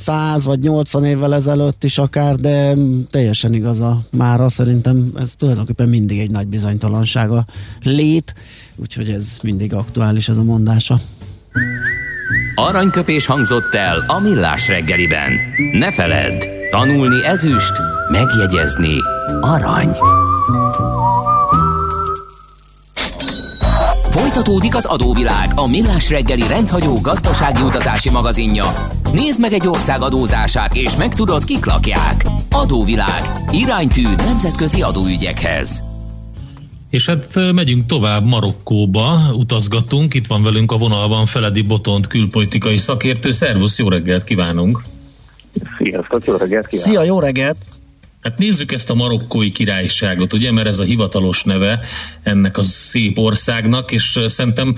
[0.00, 2.74] 100 vagy 80 évvel ezelőtt is akár, de
[3.10, 4.48] teljesen igaza mára.
[4.48, 7.44] Szerintem ez tulajdonképpen mindig egy nagy bizonytalansága
[7.82, 8.34] lét,
[8.76, 11.00] úgyhogy ez mindig aktuális ez a mondása.
[12.54, 15.32] Aranyköpés hangzott el a millás reggeliben.
[15.72, 17.72] Ne feledd, tanulni ezüst,
[18.10, 18.94] megjegyezni
[19.40, 19.96] arany.
[24.30, 28.64] Folytatódik az adóvilág, a millás reggeli rendhagyó gazdasági utazási magazinja.
[29.12, 32.24] Nézd meg egy ország adózását, és megtudod, kik lakják.
[32.50, 33.22] Adóvilág.
[33.52, 35.82] Iránytű nemzetközi adóügyekhez.
[36.90, 40.14] És hát megyünk tovább Marokkóba, utazgatunk.
[40.14, 43.30] Itt van velünk a vonalban Feledi Botont külpolitikai szakértő.
[43.30, 44.82] Szervusz, jó reggelt kívánunk!
[45.78, 46.90] Sziasztok, jó reggelt kívánok!
[46.90, 47.56] Szia, jó reggelt!
[48.22, 51.80] Hát nézzük ezt a marokkói királyságot, ugye, mert ez a hivatalos neve
[52.22, 54.76] ennek a szép országnak, és szerintem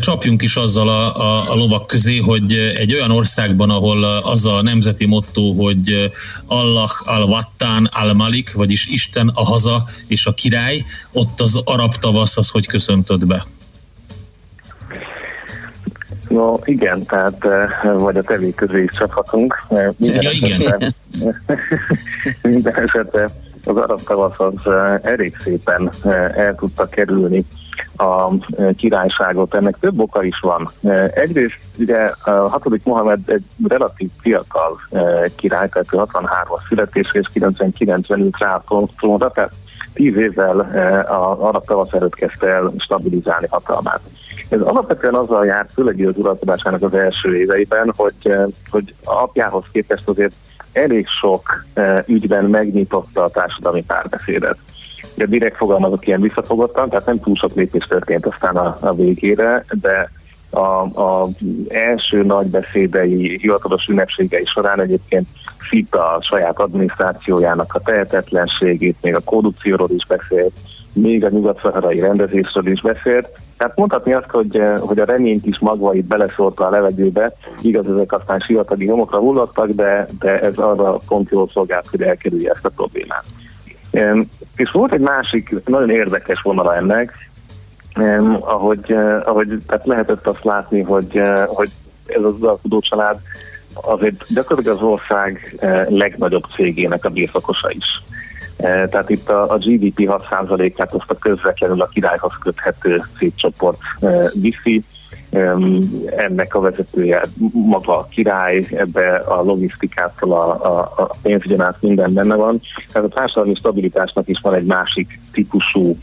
[0.00, 4.62] csapjunk is azzal a, a, a lovak közé, hogy egy olyan országban, ahol az a
[4.62, 6.12] nemzeti motto, hogy
[6.46, 12.48] Allah al-Wattan al-Malik, vagyis Isten a haza és a király, ott az arab tavasz az
[12.48, 13.46] hogy köszöntöd be?
[16.28, 17.46] No igen, tehát
[17.82, 19.64] vagy a tevé közé is csaphatunk.
[19.96, 20.94] Minden ja, igen.
[22.42, 23.28] minden esetre
[23.64, 25.90] az arab tavasz az elég szépen
[26.34, 27.44] el tudta kerülni
[27.96, 28.30] a
[28.76, 29.54] királyságot.
[29.54, 30.70] Ennek több oka is van.
[31.14, 34.80] Egyrészt ugye a hatodik Mohamed egy relatív fiatal
[35.36, 39.52] király, tehát 63-as születés és 99-ben ült rá a trónra, tehát
[39.92, 40.58] tíz évvel
[41.08, 44.00] a arab tavasz előtt kezdte el stabilizálni hatalmát.
[44.48, 48.32] Ez alapvetően azzal járt, főleg az uralkodásának az első éveiben, hogy,
[48.70, 50.32] hogy apjához képest azért
[50.72, 51.64] elég sok
[52.06, 54.58] ügyben megnyitotta a társadalmi párbeszédet.
[55.14, 59.64] Ugye direkt fogalmazok ilyen visszafogottan, tehát nem túl sok lépés történt aztán a, a végére,
[59.70, 60.10] de
[60.50, 61.28] a, a
[61.68, 65.28] első nagy beszédei, hivatalos ünnepségei során egyébként
[65.58, 70.52] fitta a saját adminisztrációjának a tehetetlenségét, még a korrupcióról is beszélt,
[70.96, 73.28] még a nyugat-szaharai rendezésről is beszélt.
[73.56, 78.12] Tehát mondhatni azt, hogy, hogy a reményt is magva itt beleszórta a levegőbe, igaz, ezek
[78.12, 82.68] aztán sivatagi nyomokra hullottak, de, de ez arra pont jól szolgált, hogy elkerülje ezt a
[82.68, 83.24] problémát.
[84.56, 87.12] És volt egy másik nagyon érdekes vonala ennek,
[88.40, 88.92] ahogy,
[89.24, 91.70] ahogy tehát lehetett azt látni, hogy, hogy
[92.06, 93.18] ez az uralkodó család
[93.74, 95.56] azért gyakorlatilag az ország
[95.88, 98.02] legnagyobb cégének a birtokosa is.
[98.56, 103.78] Tehát itt a, a GDP 6%-át azt a közvetlenül a királyhoz köthető szétcsoport
[104.34, 104.82] viszi.
[106.16, 112.12] Ennek a vezetője maga a király, ebbe a logisztikától a, a, a pénzügyen át minden
[112.12, 112.60] benne van.
[112.92, 115.96] Tehát a társadalmi stabilitásnak is van egy másik típusú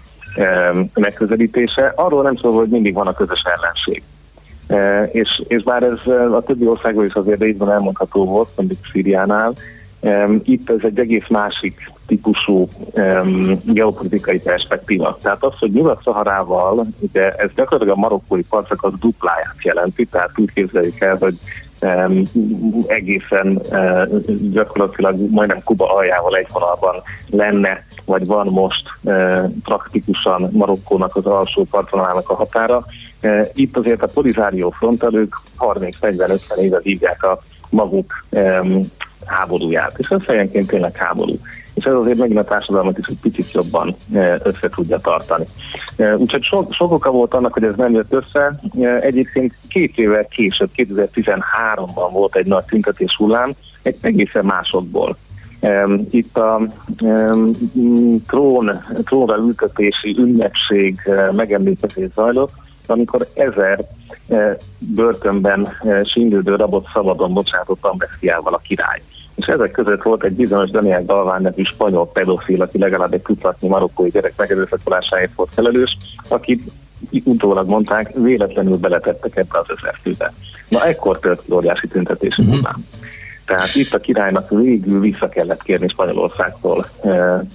[0.93, 1.93] megközelítése.
[1.95, 4.03] Arról nem szól, hogy mindig van a közös ellenség.
[5.11, 9.53] és, és bár ez a többi országban is azért részben elmondható volt, mondjuk Szíriánál,
[10.43, 15.17] itt ez egy egész másik típusú um, geopolitikai perspektíva.
[15.21, 20.53] Tehát az, hogy Nyugat-Szaharával, ugye ez gyakorlatilag a marokkói parcok az dupláját jelenti, tehát úgy
[20.53, 21.35] képzeljük el, hogy
[21.81, 22.23] um,
[22.87, 31.15] egészen uh, gyakorlatilag majdnem Kuba aljával egy vonalban lenne, vagy van most uh, praktikusan Marokkónak
[31.15, 32.85] az alsó partvonalának a határa.
[33.21, 38.81] Uh, itt azért a Polizárió frontelők 30-40-50 éve hívják a maguk um,
[39.25, 41.33] háborúját, és ez fejenként tényleg háború.
[41.73, 45.45] És ez azért megint a társadalmat is egy picit jobban e, össze tudja tartani.
[45.95, 48.55] E, úgyhogy sok, sok oka volt annak, hogy ez nem jött össze.
[48.79, 55.17] E, egyébként két évvel később, 2013-ban volt egy nagy tüntetés hullám, egy egészen másokból.
[56.09, 56.61] Itt a
[58.27, 60.99] trón, trónra ültetési ünnepség
[61.31, 62.51] megemlítését zajlott,
[62.87, 63.79] amikor ezer
[64.77, 65.69] börtönben
[66.03, 69.01] síndődő rabot szabadon bocsátott Ambesziával a király
[69.35, 73.67] és ezek között volt egy bizonyos Daniel Galván nevű spanyol pedofil, aki legalább egy tucatnyi
[73.67, 76.61] marokkói gyerek megerőszakolásáért volt felelős, akit
[77.23, 80.33] utólag mondták, véletlenül beletettek ebbe az ezerfőbe.
[80.69, 82.69] Na ekkor tört óriási tüntetés uh-huh.
[83.45, 87.09] Tehát itt a királynak végül vissza kellett kérni Spanyolországtól e,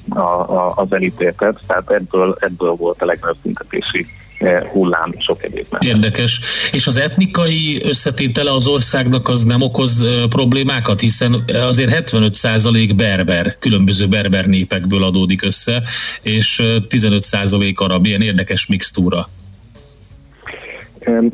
[0.08, 4.06] a, a, az elítéltet, tehát ebből, ebből volt a legnagyobb tüntetési
[4.38, 5.80] Eh, hullám sok egyébben.
[5.82, 6.40] Érdekes.
[6.72, 13.56] És az etnikai összetétele az országnak az nem okoz eh, problémákat, hiszen azért 75% berber,
[13.58, 15.82] különböző berber népekből adódik össze,
[16.22, 19.28] és 15% eh, arab, ilyen érdekes mixtúra.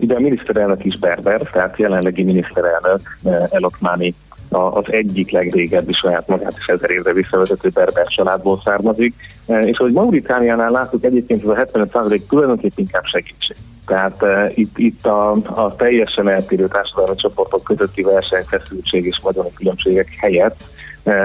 [0.00, 3.18] Ide a miniszterelnök is berber, tehát jelenlegi miniszterelnök
[3.50, 4.14] Elokmáni
[4.54, 9.14] az egyik legrégebbi saját magát is ezer évre visszavezető berber családból származik,
[9.46, 13.56] e, és hogy Mauritániánál láttuk egyébként ez a 75% tulajdonképpen inkább segítség.
[13.86, 20.08] Tehát uh, itt, itt a, a teljesen eltérő társadalmi csoportok közötti versenyfeszültség és vagyoni különbségek
[20.20, 20.64] helyett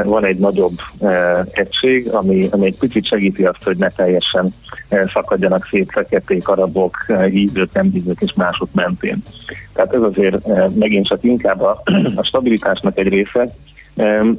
[0.04, 4.54] van egy nagyobb uh, egység, ami, ami egy picit segíti azt, hogy ne teljesen
[4.89, 9.24] uh, szakadjanak szét feketék, arabok, hívők, nem hívők és mások mentén.
[9.74, 11.82] Tehát ez azért megint csak inkább a,
[12.15, 13.50] a stabilitásnak egy része,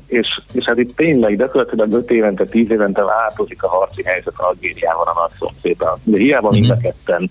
[0.07, 5.07] és, és hát itt tényleg gyakorlatilag 5 évente, 10 évente változik a harci helyzet Algériával
[5.07, 5.99] a nagy szomszédban.
[6.03, 6.61] De hiába mm-hmm.
[6.61, 7.31] mind a ketten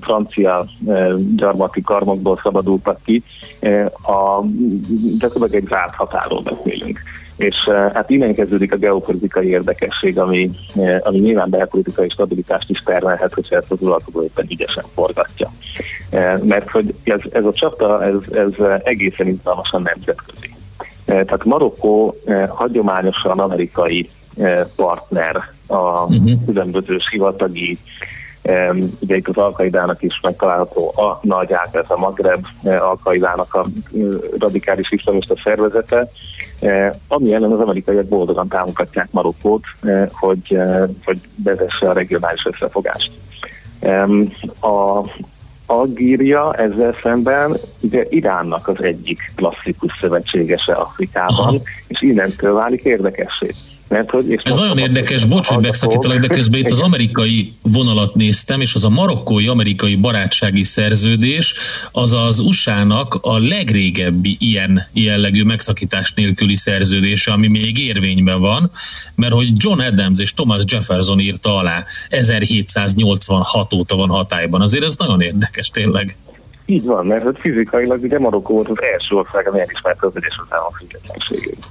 [0.00, 0.66] francia
[1.36, 3.22] gyarmati karmokból szabadultak ki,
[4.02, 4.44] a,
[5.18, 7.00] gyakorlatilag egy zárt határól beszélünk.
[7.36, 10.50] és hát innen kezdődik a geopolitikai érdekesség, ami,
[11.00, 15.50] ami nyilván belpolitikai stabilitást is termelhet, hogyha ezt az uralkodó éppen ügyesen forgatja.
[16.42, 20.54] Mert hogy ez, ez a csata, ez, ez egészen izgalmasan nemzetközi.
[21.04, 22.16] Tehát Marokkó
[22.48, 24.08] hagyományosan amerikai
[24.76, 26.44] partner a uh-huh.
[26.46, 27.78] különböző sivatagi
[29.00, 33.66] Ugye itt az Alkaidának is megtalálható a nagy át, a Magreb Alkaidának a
[34.38, 36.08] radikális iszlamista szervezete,
[37.08, 39.64] ami ellen az amerikaiak boldogan támogatják Marokkót,
[40.12, 40.58] hogy,
[41.04, 43.12] hogy vezesse a regionális összefogást.
[44.60, 45.00] A
[45.66, 53.50] Algíria ezzel szemben ugye Iránnak az egyik klasszikus szövetségese Afrikában, és innentől válik érdekessé.
[53.92, 58.14] Mert, hogy és Ez nagyon érdekes, bocs, hogy megszakítalak, de közben itt az amerikai vonalat
[58.14, 61.54] néztem, és az a marokkói-amerikai barátsági szerződés,
[61.90, 68.70] az az USA-nak a legrégebbi ilyen jellegű megszakítás nélküli szerződése, ami még érvényben van,
[69.14, 74.60] mert hogy John Adams és Thomas Jefferson írta alá, 1786 óta van hatályban.
[74.60, 76.16] Azért ez nagyon érdekes tényleg.
[76.66, 80.76] Így van, mert fizikailag ugye Marokkó volt az első ország, ami elismerte az Egyesült Államok
[80.76, 81.66] függetlenségét.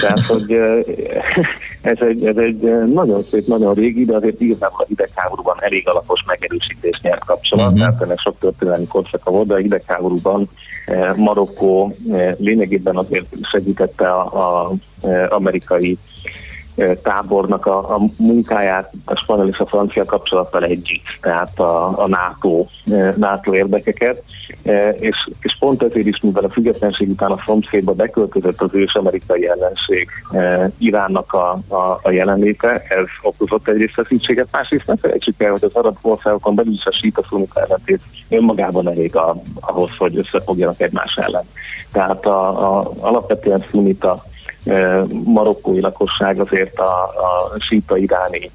[0.00, 0.52] Tehát, hogy
[1.92, 2.60] ez egy, ez egy
[2.92, 7.80] nagyon szép, nagyon régi, de azért igazából a hidegháborúban elég alapos megerősítés nyert kapcsolat, uh-huh.
[7.80, 10.48] tehát ennek sok történelmi korszaka volt, de a hidegháborúban
[11.16, 11.94] Marokkó
[12.36, 14.72] lényegében azért segítette a, a
[15.28, 15.98] amerikai
[17.02, 22.66] tábornak a, a munkáját a spanyol és a francia kapcsolattal együtt, tehát a, a NATO,
[23.16, 24.22] NATO érdekeket,
[24.98, 29.48] és, és pont ezért is, mivel a függetlenség után a szomszédba beköltözött az ős amerikai
[29.48, 30.08] ellenség
[30.78, 35.74] Iránnak a, a, a jelenléte, ez okozott egyrészt feszültséget, másrészt ne felejtsük el, hogy az
[35.74, 41.16] arab országokon belül is a síta szunita ellentét önmagában elég a, ahhoz, hogy összefogjanak egymás
[41.16, 41.44] ellen.
[41.92, 44.24] Tehát a, a, alapvetően szunita
[45.24, 48.50] marokkói lakosság azért a, a síta iráni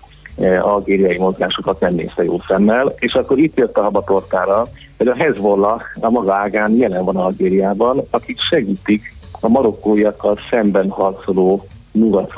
[0.61, 5.81] algériai mozgásokat nem nézte jó szemmel, és akkor itt jött a habatortára, hogy a Hezbollah
[5.99, 12.33] a maga ágán jelen van Algériában, akik segítik a marokkóiakkal szemben harcoló nyugat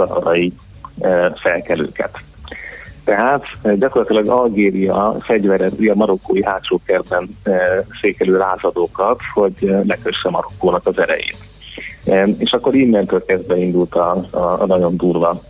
[1.36, 2.18] felkelőket.
[3.04, 3.46] Tehát
[3.78, 7.30] gyakorlatilag Algéria fegyverezi a marokkói hátsó kertben
[8.02, 11.53] székelő lázadókat, hogy lekösse Marokkónak az erejét.
[12.38, 15.42] És akkor innentől kezdve indult a, a, a nagyon durva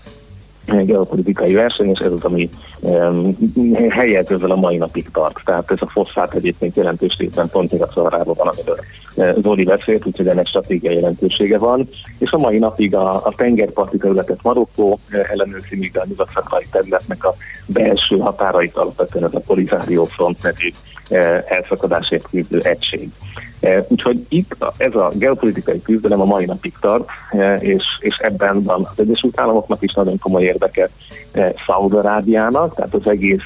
[0.65, 3.37] geopolitikai verseny, és ez az, ami um,
[3.89, 5.41] helyet ezzel a mai napig tart.
[5.45, 8.77] Tehát ez a foszfát egyébként jelentős részben pont a szavarában van, amiről
[9.41, 11.89] Zoli beszélt, úgyhogy ennek stratégiai jelentősége van.
[12.17, 14.99] És a mai napig a, a tengerparti területet Marokkó
[15.31, 16.29] ellenőrzi, míg a nyugat
[16.71, 17.35] területnek a
[17.65, 20.69] belső határait alapvetően ez a Polisario Front nevű
[21.47, 23.09] elszakadásért küzdő egység.
[23.87, 27.09] Úgyhogy itt ez a geopolitikai küzdelem a mai napig tart,
[27.59, 30.89] és, és ebben van az Egyesült Államoknak is nagyon komoly érdeke
[31.65, 33.41] Szaudarábiának, tehát az egész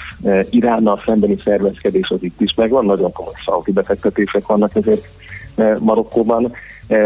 [0.49, 5.07] Iránnal szembeni szervezkedés az itt is megvan, nagyon komoly szaudi befektetések vannak ezért
[5.79, 6.53] Marokkóban,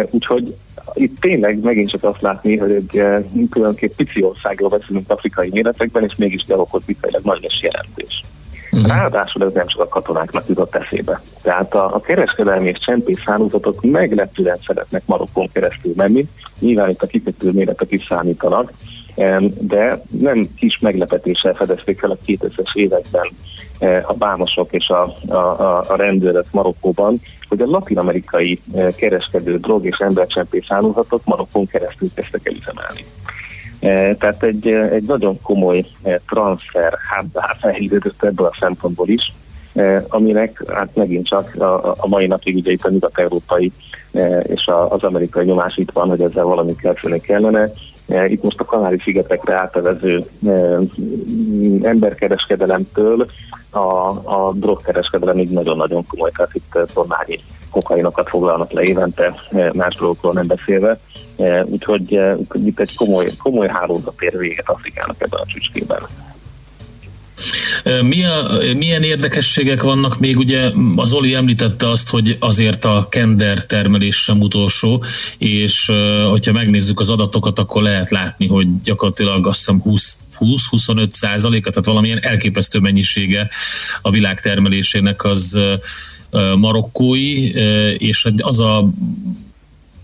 [0.09, 0.55] úgyhogy
[0.93, 3.03] itt tényleg megint csak azt látni, hogy egy
[3.49, 8.23] különképp pici országról beszélünk afrikai méretekben, és mégis geopolitikailag nagy és jelentés.
[8.71, 8.87] Uh-huh.
[8.87, 11.21] Ráadásul ez nem csak a katonáknak jutott eszébe.
[11.41, 16.27] Tehát a, a kereskedelmi és csempész hálózatok meglepően szeretnek Marokkon keresztül menni,
[16.59, 18.71] nyilván itt a kikötő méretek is számítanak,
[19.59, 23.27] de nem kis meglepetéssel fedezték fel a 2000-es években
[23.79, 29.85] e, a bámosok és a, a, a rendőrök Marokkóban, hogy a latin-amerikai e, kereskedő drog
[29.85, 33.05] és embercsempész hálózatok Marokkon keresztül kezdtek el üzemelni.
[33.81, 35.85] E, tehát egy, egy nagyon komoly
[36.27, 39.33] transfer hábbá fejlődött ebből a szempontból is,
[40.07, 43.71] aminek hát megint csak a, a mai napig ugye itt a nyugat-európai
[44.43, 47.71] és az amerikai nyomás itt van, hogy ezzel valamit kezdeni kellene.
[48.27, 50.23] Itt most a Kanári-szigetekre átevező
[51.81, 53.27] emberkereskedelemtől
[53.69, 57.39] a, a drogkereskedelemig nagyon-nagyon komoly, tehát itt tonnányi
[57.71, 59.35] kokainokat foglalnak le évente,
[59.73, 60.99] más dolgokról nem beszélve.
[61.65, 65.99] Úgyhogy, úgyhogy itt egy komoly, komoly hálózat ér véget Afrikának ebben a csücskében.
[68.01, 70.37] Mi a, milyen érdekességek vannak még?
[70.37, 75.03] Ugye az Oli említette azt, hogy azért a kender termelés sem utolsó,
[75.37, 75.91] és
[76.29, 81.85] hogyha megnézzük az adatokat, akkor lehet látni, hogy gyakorlatilag azt hiszem 20 20-25 százaléka, tehát
[81.85, 83.49] valamilyen elképesztő mennyisége
[84.01, 85.57] a világ termelésének az
[86.57, 87.51] marokkói,
[87.97, 88.89] és az a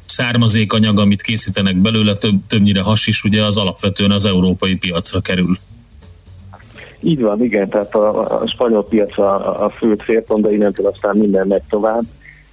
[0.06, 5.58] származékanyag, amit készítenek belőle, több, többnyire hasis, ugye az alapvetően az európai piacra kerül.
[7.00, 11.18] Így van, igen, tehát a, a spanyol piac a, a fő célpont, de innentől aztán
[11.18, 12.04] minden megy tovább.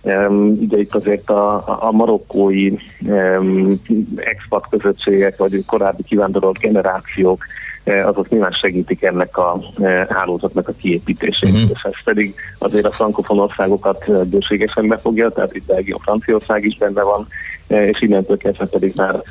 [0.02, 3.80] Um, ugye itt azért a, a marokkói um,
[4.16, 7.44] expat közösségek, vagy korábbi kivándorolt generációk
[7.84, 11.70] azok nyilván segítik ennek a eh, hálózatnak a kiépítését, uh-huh.
[11.72, 16.76] és ez pedig azért a frankofon országokat eh, bőségesen befogja, tehát itt Belgium, Franciaország is
[16.76, 17.26] benne van,
[17.66, 19.22] és innentől kezdve pedig már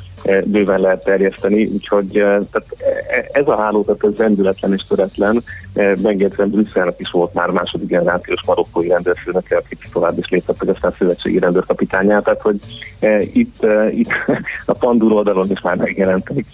[0.44, 2.76] bőven lehet terjeszteni, úgyhogy tehát
[3.32, 5.44] ez a hálózat ez rendületlen és töretlen,
[6.02, 11.38] megjegyzem Brüsszelnek is volt már második generációs marokkói rendőrfőnök, akik tovább is léptettek aztán szövetségi
[11.38, 12.56] rendőrkapitányát, tehát hogy
[13.32, 14.12] itt, itt
[14.66, 16.44] a pandúr oldalon is már megjelentek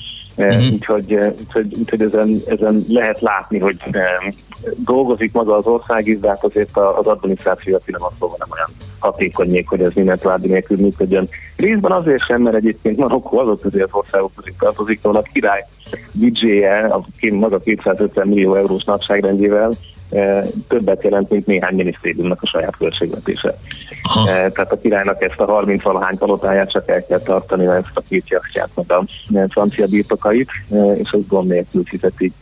[0.40, 0.72] Uh-huh.
[0.72, 3.76] Úgyhogy, úgyhogy, úgyhogy ezen, ezen lehet látni, hogy
[4.76, 8.68] dolgozik maga az ország is, de hát azért az adminisztráció finoman szóval nem olyan
[8.98, 11.28] hatékony még, hogy ez minden további nélkül működjön.
[11.56, 15.66] Részben azért sem, mert egyébként Marokkó azok közé az országok közé tartozik, ahol a király
[16.90, 19.72] a maga 250 millió eurós nagyságrendjével
[20.68, 23.58] többet jelent, mint néhány minisztériumnak a saját költségvetése.
[24.02, 24.24] Aha.
[24.24, 28.28] Tehát a királynak ezt a 30 valahány palotáját csak el kell tartani, ezt a két
[28.28, 29.04] jachtját, meg a
[29.48, 30.50] francia birtokait,
[30.94, 32.32] és az gond nélkül fizeti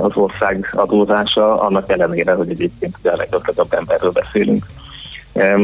[0.00, 4.66] az ország adózása, annak ellenére, hogy egyébként a leggazdagabb emberről beszélünk.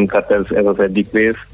[0.06, 1.46] Tehát ez, ez az egyik rész.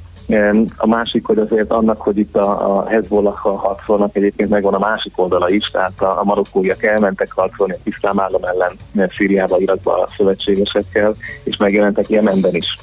[0.76, 5.18] A másik, hogy azért annak, hogy itt a, a Hezbollah harcolnak, egyébként megvan a másik
[5.18, 10.08] oldala is, tehát a, a marokkóiak elmentek harcolni a iszlám állam ellen Szíriába, Irakba a
[10.16, 11.14] szövetségesekkel,
[11.44, 12.76] és megjelentek Jemenben is.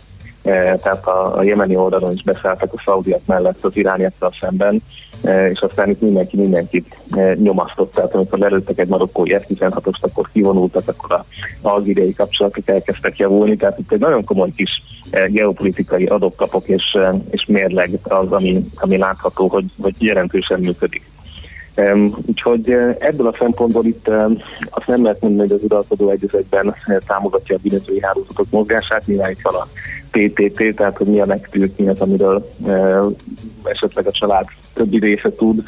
[0.46, 4.82] E, tehát a, a jemeni oldalon is beszálltak a szaudiak mellett az irániakkal szemben,
[5.24, 10.30] e, és aztán itt mindenki mindenkit e, nyomasztott, tehát amikor lelőttek egy marokkói F-16-ost, akkor
[10.34, 11.26] kivonultak, akkor a
[11.62, 14.84] algériai kapcsolatok elkezdtek javulni, tehát itt egy nagyon komoly kis
[15.28, 16.98] geopolitikai adok-kapok és,
[17.30, 21.04] és mérleg az, ami, ami látható, hogy, hogy jelentősen működik.
[22.26, 22.70] Úgyhogy
[23.00, 24.08] ebből a szempontból itt
[24.70, 26.76] azt nem lehet mondani, hogy az uralkodó egyezetben
[27.08, 29.68] támogatja a bűnözői hálózatok mozgását, nyilván itt van a
[30.12, 32.52] PTT, tehát hogy mi a legtűrt, mi az, amiről
[33.64, 35.64] esetleg a család többi része tud,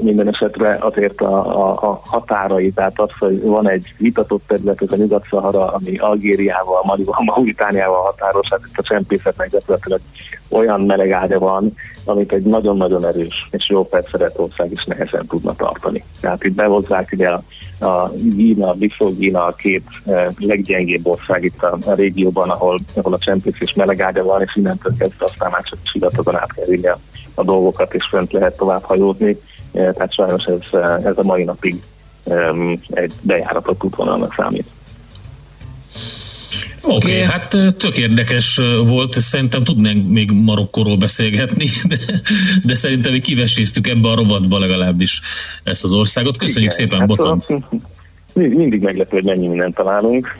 [0.00, 4.92] minden esetre azért a, a, a határai, tehát az, hogy van egy vitatott terület, ez
[4.92, 10.00] a Nyugat-Szahara, ami Algériával, Malival, Mauritániával határos, hát itt a csempészetnek gyakorlatilag
[10.48, 15.54] olyan meleg ágya van, amit egy nagyon-nagyon erős és jó perceret ország is nehezen tudna
[15.54, 16.04] tartani.
[16.20, 17.42] Tehát itt behozzák ugye a,
[17.86, 22.80] a Gína, a Bissau Gína a két e, leggyengébb ország itt a, a régióban, ahol,
[22.94, 26.52] ahol a csempész és meleg ágya van, és innentől kezdve aztán már csak silatogon át
[26.52, 26.98] kell a
[27.34, 29.36] a dolgokat, és fönt lehet tovább hajózni.
[29.72, 31.82] Eh, tehát sajnos ez, eh, ez a mai napig
[32.90, 34.66] egy bejáratott útvonalnak számít.
[36.82, 41.96] Oké, okay, okay, hát tök érdekes volt, szerintem tudnánk még Marokkóról beszélgetni, de,
[42.64, 45.20] de szerintem mi kiveséztük ebbe a rovatba legalábbis
[45.64, 46.36] ezt az országot.
[46.36, 47.46] Köszönjük Igen, szépen, hát Botont!
[48.34, 50.38] Mindig meglepő, hogy mennyi mindent találunk.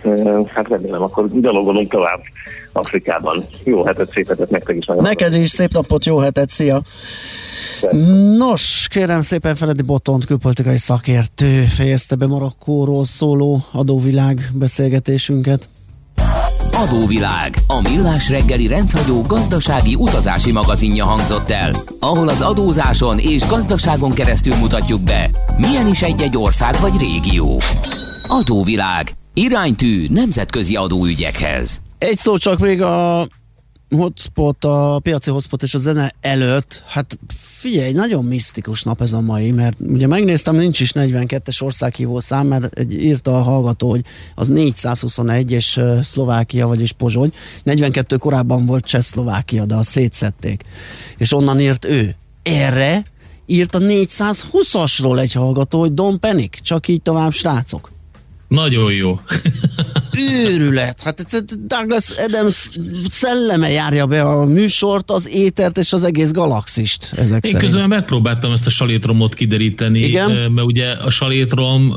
[0.54, 2.20] Hát remélem, akkor gyalogolunk tovább
[2.72, 3.44] Afrikában.
[3.64, 4.86] Jó hetet, szép hetet nektek is.
[4.86, 6.82] Neked is szép napot, jó hetet, szia!
[8.36, 15.68] Nos, kérem szépen Feledi Botont, külpolitikai szakértő fejezte be Marokkóról szóló adóvilág beszélgetésünket.
[16.72, 21.70] Adóvilág, a millás reggeli rendhagyó gazdasági utazási magazinja hangzott el,
[22.00, 27.60] ahol az adózáson és gazdaságon keresztül mutatjuk be, milyen is egy-egy ország vagy régió.
[28.28, 31.80] Adóvilág, iránytű nemzetközi adóügyekhez.
[32.02, 33.26] Egy szó csak még a
[33.90, 37.18] hotspot, a piaci hotspot és a zene előtt, hát
[37.58, 42.46] figyelj, nagyon misztikus nap ez a mai, mert ugye megnéztem, nincs is 42-es országhívó szám,
[42.46, 47.32] mert egy írta a hallgató, hogy az 421 és Szlovákia, vagyis Pozsony.
[47.62, 50.62] 42 korábban volt Csehszlovákia, de a szétszették.
[51.16, 52.14] És onnan írt ő.
[52.42, 53.04] Erre
[53.46, 57.90] írt a 420-asról egy hallgató, hogy Don Penik, csak így tovább, srácok.
[58.48, 59.20] Nagyon jó.
[60.18, 61.00] Őrület.
[61.00, 62.70] Hát Douglas Adams
[63.08, 67.12] szelleme járja be a műsort, az étert és az egész galaxist.
[67.16, 67.72] Ezek Én szerint.
[67.72, 70.30] közben megpróbáltam ezt a salétromot kideríteni, Igen?
[70.30, 71.96] mert ugye a salétrom,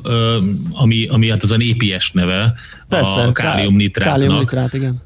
[0.73, 2.53] ami, ami hát az a népies neve,
[2.89, 4.17] Persze, a káliumnitrátnak.
[4.17, 5.03] Káliumnitrát, igen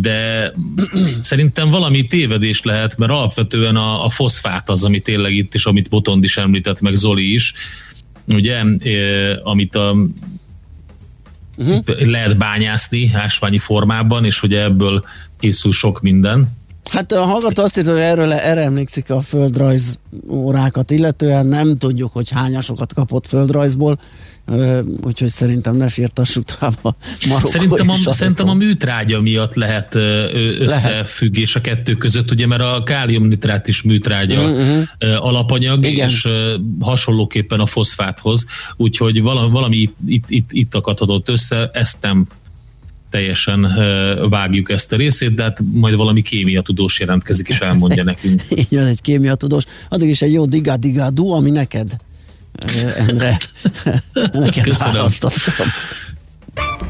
[0.00, 0.52] de
[1.20, 5.88] szerintem valami tévedés lehet, mert alapvetően a, a foszfát az, ami tényleg itt, és amit
[5.88, 7.54] Botond is említett, meg Zoli is,
[8.26, 8.62] ugye,
[9.42, 9.96] amit a
[11.60, 12.08] uh-huh.
[12.10, 15.04] lehet bányászni ásványi formában, és ugye ebből
[15.38, 16.58] készül sok minden.
[16.90, 19.98] Hát a hallgató azt írta, hogy erről erre emlékszik a földrajz
[20.28, 24.00] órákat illetően, nem tudjuk, hogy hányasokat kapott földrajzból,
[25.02, 26.94] úgyhogy szerintem ne firtassuk tovább a
[27.44, 29.94] Szerintem a, szerintem a műtrágya miatt lehet
[30.58, 34.86] összefüggés a kettő között, ugye, mert a káliumnitrát is műtrágya uh-huh.
[35.26, 36.08] alapanyag, Igen.
[36.08, 36.28] és
[36.80, 38.46] hasonlóképpen a foszfáthoz,
[38.76, 42.26] úgyhogy valami, valami itt, itt, itt, itt akadhatott össze, ezt nem
[43.10, 43.76] teljesen
[44.28, 48.42] vágjuk ezt a részét, de hát majd valami kémia tudós jelentkezik és elmondja nekünk.
[48.58, 49.64] Így van, egy kémia tudós.
[49.88, 51.96] Addig is egy jó diga-diga-du, ami neked,
[52.96, 53.38] Endre,
[54.32, 55.66] neked választottam.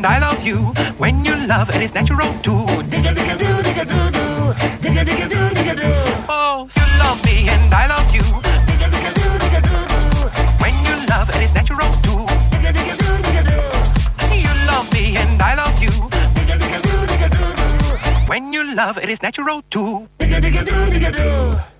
[0.00, 0.56] and I love you
[0.96, 2.64] when you love it's natural too.
[2.92, 4.24] Digga digga do digga do do
[4.82, 6.24] Digga digga do digga.
[6.26, 8.24] Oh, you love me and I love you.
[8.68, 10.00] Digga digga do digga do do.
[10.62, 12.24] When you love it's natural too.
[12.52, 13.58] Digga digga do digga do.
[14.44, 15.92] You love me and I love you.
[16.36, 17.66] Digga digga do digga do do.
[18.30, 20.08] When you love it is natural too.
[20.18, 21.79] Digga digga do digga do.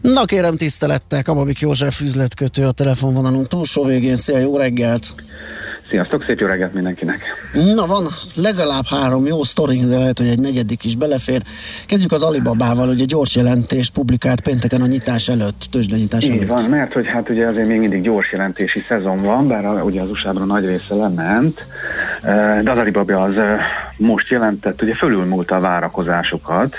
[0.00, 4.16] Na kérem tisztelettel, Kababik József üzletkötő a telefonvonalunk túlsó végén.
[4.16, 5.14] Szia, jó reggelt!
[5.90, 7.20] Sziasztok, szép jó reggelt mindenkinek!
[7.74, 11.42] Na van legalább három jó sztorink, de lehet, hogy egy negyedik is belefér.
[11.86, 16.48] Kezdjük az Alibabával, ugye gyors jelentést publikált pénteken a nyitás előtt, tőzsdenyítás Így előtt.
[16.48, 20.00] van, mert hogy hát ugye azért még mindig gyors jelentési szezon van, bár a, ugye
[20.00, 21.64] az USA-ban a nagy része lement,
[22.62, 23.34] de az Alibaba az
[23.96, 26.76] most jelentett, ugye fölülmúlta a várakozásokat,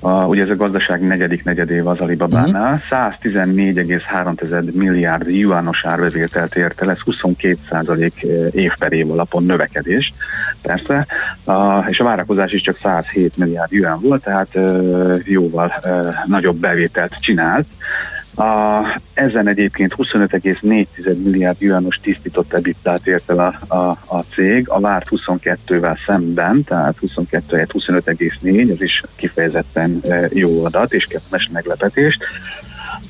[0.00, 6.90] a, ugye ez a gazdaság negyedik negyedév az Alibabánál, 114,3 milliárd juanos árbevételt ért el,
[6.90, 10.12] ez 22 százalék év per év alapon növekedés,
[10.62, 11.06] persze,
[11.88, 14.48] és a várakozás is csak 107 milliárd yuan volt, tehát
[15.24, 15.72] jóval
[16.26, 17.66] nagyobb bevételt csinált.
[18.36, 24.80] A, ezen egyébként 25,4 milliárd juanos tisztított EBITDA-t ért el a, a, a cég, a
[24.80, 31.48] várt 22-vel szemben, tehát 22 helyett 25,4, ez is kifejezetten e, jó adat és kellemes
[31.52, 32.18] meglepetés.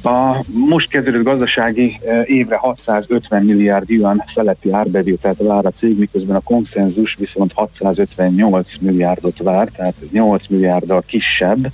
[0.02, 6.36] A most kezdődött gazdasági e, évre 650 milliárd yuan feletti árbevételt vár a cég, miközben
[6.36, 11.70] a konszenzus viszont 658 milliárdot vár, tehát 8 milliárddal kisebb,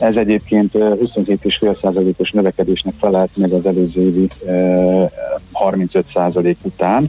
[0.00, 4.28] Ez egyébként 27,5%-os növekedésnek felelt meg az előző évi
[5.66, 7.08] 35% után.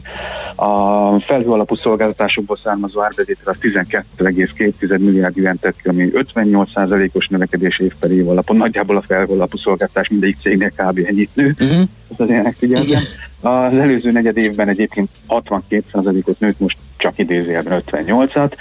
[0.56, 7.78] A felhő alapú szolgáltatásokból származó árbevétel az 12,2 milliárd jönt tett ki, ami 58%-os növekedés
[7.78, 8.56] év per év alapon.
[8.56, 11.00] Nagyjából a felhő alapú szolgáltatás mindegyik cégnél kb.
[11.06, 11.54] ennyit nő.
[11.60, 11.80] Uh-huh.
[12.10, 13.02] Ez azért megfigyeltem.
[13.40, 18.52] Az előző negyed évben egyébként 62%-ot nőtt, most csak idézőjelben 58-at.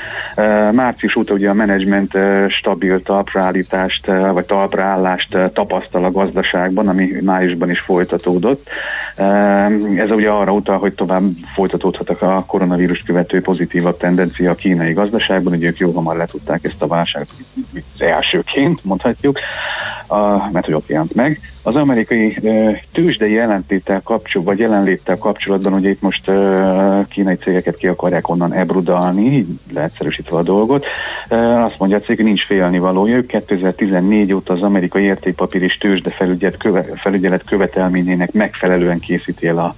[0.71, 2.17] Március óta ugye a menedzsment
[2.47, 8.69] stabil talpraállítást, vagy talpraállást tapasztal a gazdaságban, ami májusban is folytatódott.
[9.95, 11.23] Ez ugye arra utal, hogy tovább
[11.53, 16.63] folytatódhat a koronavírus követő pozitívabb tendencia a kínai gazdaságban, ugye ők jó hamar le tudták
[16.63, 17.35] ezt a válságot
[17.97, 19.39] elsőként, mondhatjuk,
[20.51, 21.39] mert hogy ott jelent meg.
[21.63, 22.37] Az amerikai
[22.91, 26.31] tőzsdei jelentéttel kapcsolatban, vagy jelenléttel kapcsolatban, ugye itt most
[27.09, 30.85] kínai cégeket ki akarják onnan ebrudalni, leegyszerűsítve a dolgot.
[31.55, 33.15] Azt mondja a cég, hogy nincs félnivalója.
[33.15, 39.57] Ők 2014 óta az amerikai értékpapír és tőzsde felügyelet, köve, felügyelet követelményének megfelelően készíti el
[39.57, 39.75] a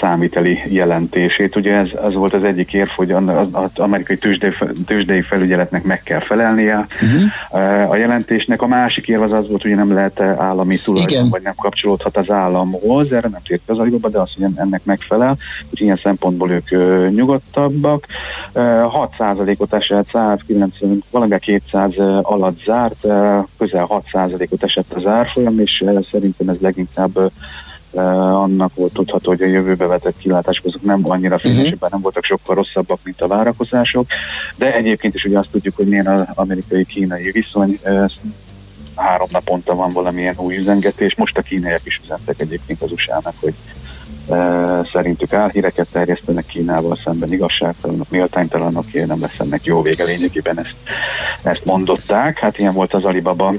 [0.00, 1.56] számviteli jelentését.
[1.56, 3.22] Ugye ez, ez volt az egyik érv, hogy az,
[3.52, 4.50] az amerikai tőzsdei,
[4.86, 7.90] tőzsdei felügyeletnek meg kell felelnie uh-huh.
[7.90, 8.62] a jelentésnek.
[8.62, 12.30] A másik érv az az volt, hogy nem lehet állami tulajdon, vagy nem kapcsolódhat az
[12.30, 13.12] államhoz.
[13.12, 15.36] Erre nem tért az Alibaba, de azt, hogy ennek megfelel.
[15.62, 16.70] Úgyhogy ilyen szempontból ők
[17.14, 18.06] nyugodtabbak.
[18.54, 23.06] 6%-ot esett, 190, valamivel 200 alatt zárt,
[23.58, 27.30] közel 6%-ot esett az árfolyam, és szerintem ez leginkább
[27.94, 31.90] annak volt tudható, hogy a jövőbe vetett kilátások azok nem annyira fényesebben uh-huh.
[31.90, 34.06] nem voltak sokkal rosszabbak, mint a várakozások,
[34.56, 37.80] de egyébként is ugye azt tudjuk, hogy milyen az amerikai-kínai viszony,
[38.96, 43.54] három naponta van valamilyen új üzengetés, most a kínaiak is üzentek egyébként az USA-nak, hogy
[44.92, 50.74] szerintük álhíreket terjesztenek Kínával szemben igazságtalanok, méltánytalanok, nem lesz ennek jó vége lényegében ezt,
[51.42, 52.38] ezt mondották.
[52.38, 53.54] Hát ilyen volt az Alibaba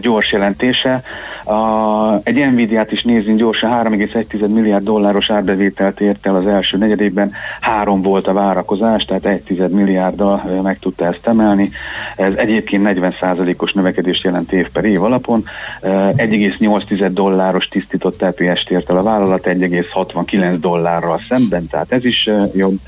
[0.00, 1.02] gyors jelentése.
[1.44, 7.32] A, egy Nvidia-t is nézzünk gyorsan, 3,1 milliárd dolláros árbevételt ért el az első negyedében,
[7.60, 11.70] három volt a várakozás, tehát 1 milliárddal meg tudta ezt emelni.
[12.16, 15.44] Ez egyébként 40%-os növekedést jelent év per év alapon.
[15.82, 22.78] 1,8 dolláros tisztított EPS-t ért el a vállalat 1,69 dollárral szemben, tehát ez is jobb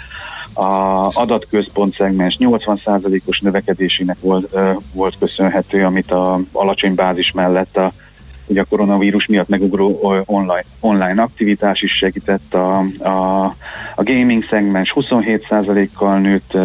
[0.54, 4.58] a adatközpont szegmens 80%-os növekedésének volt,
[4.92, 7.92] volt köszönhető, amit a alacsony bázis mellett a
[8.46, 13.44] ugye a koronavírus miatt megugró online, online aktivitás is segített, a, a,
[13.94, 16.56] a gaming szegmens 27%-kal nőtt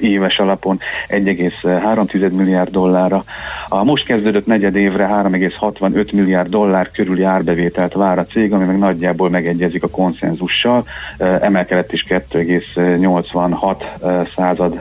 [0.00, 3.24] éves alapon 1,3 milliárd dollárra.
[3.68, 8.78] A most kezdődött negyed évre 3,65 milliárd dollár körüli árbevételt vár a cég, ami meg
[8.78, 10.84] nagyjából megegyezik a konszenzussal,
[11.18, 14.80] emelkedett is 2,86 század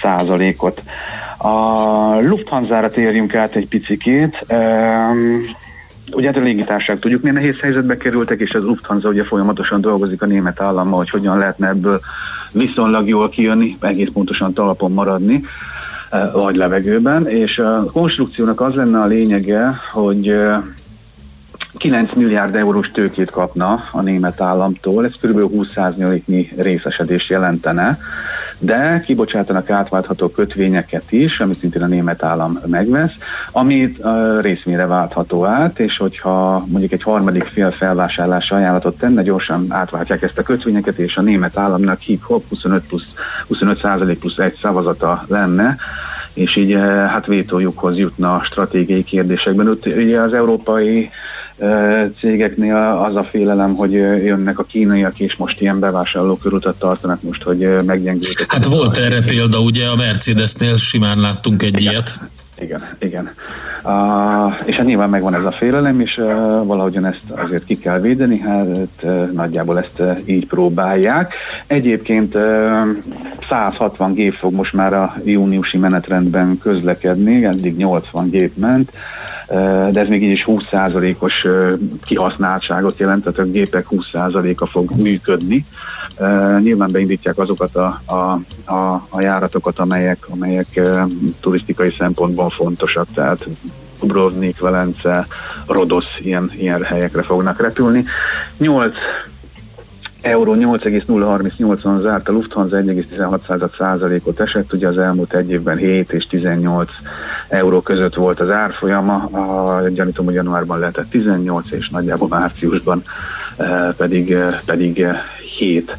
[0.00, 0.82] százalékot.
[1.38, 4.46] A Lufthansa-ra térjünk át egy picikét.
[6.12, 10.22] Ugye hát a légitársaság tudjuk, milyen nehéz helyzetbe kerültek, és az Lufthansa ugye folyamatosan dolgozik
[10.22, 12.00] a német állammal, hogy hogyan lehetne ebből
[12.52, 15.42] viszonylag jól kijönni, egész pontosan talpon maradni
[16.10, 20.34] eh, vagy levegőben, és a konstrukciónak az lenne a lényege, hogy
[21.76, 25.50] 9 eh, milliárd eurós tőkét kapna a német államtól, ez kb.
[25.54, 27.98] 20%-nyi részesedés jelentene,
[28.58, 33.12] de kibocsátanak átváltható kötvényeket is, amit szintén a német állam megvesz,
[33.52, 39.66] amit uh, részmére váltható át, és hogyha mondjuk egy harmadik fél felvásárlása ajánlatot tenne, gyorsan
[39.68, 43.14] átváltják ezt a kötvényeket, és a német államnak hip-hop 25 plusz
[43.48, 45.76] 25 százalék plusz egy szavazata lenne,
[46.36, 46.72] és így
[47.08, 49.68] hát vétójukhoz jutna a stratégiai kérdésekben.
[49.68, 51.10] Ott ugye az európai
[52.20, 57.76] cégeknél az a félelem, hogy jönnek a kínaiak, és most ilyen bevásárlókörutat tartanak most, hogy
[57.86, 58.52] meggyengültek.
[58.52, 62.18] Hát volt erre példa, ugye a Mercedesnél simán láttunk egy igen, ilyet.
[62.58, 63.30] Igen, igen.
[63.84, 66.32] Uh, és hát nyilván megvan ez a félelem, és uh,
[66.66, 71.34] valahogyan ezt azért ki kell védeni, hát uh, nagyjából ezt uh, így próbálják.
[71.66, 72.42] Egyébként uh,
[73.48, 78.92] 160 gép fog most már a júniusi menetrendben közlekedni, eddig 80 gép ment,
[79.90, 81.46] de ez még így is 20%-os
[82.04, 85.64] kihasználtságot jelent, tehát a gépek 20%-a fog működni.
[86.60, 88.14] Nyilván beindítják azokat a, a,
[88.74, 90.80] a, a járatokat, amelyek, amelyek
[91.40, 93.46] turisztikai szempontból fontosak, tehát
[94.00, 95.26] Dubrovnik, Velence,
[95.66, 98.04] Rodosz ilyen, ilyen helyekre fognak repülni.
[98.58, 98.96] 8
[100.22, 106.90] euró 8,038-on zárt, a Lufthansa 1,16%-ot esett, ugye az elmúlt egy évben 7 és 18
[107.48, 113.02] euró között volt az árfolyama, a, gyanítom, hogy januárban lehetett 18, és nagyjából márciusban
[113.96, 114.36] pedig,
[114.66, 115.06] pedig
[115.58, 115.96] 7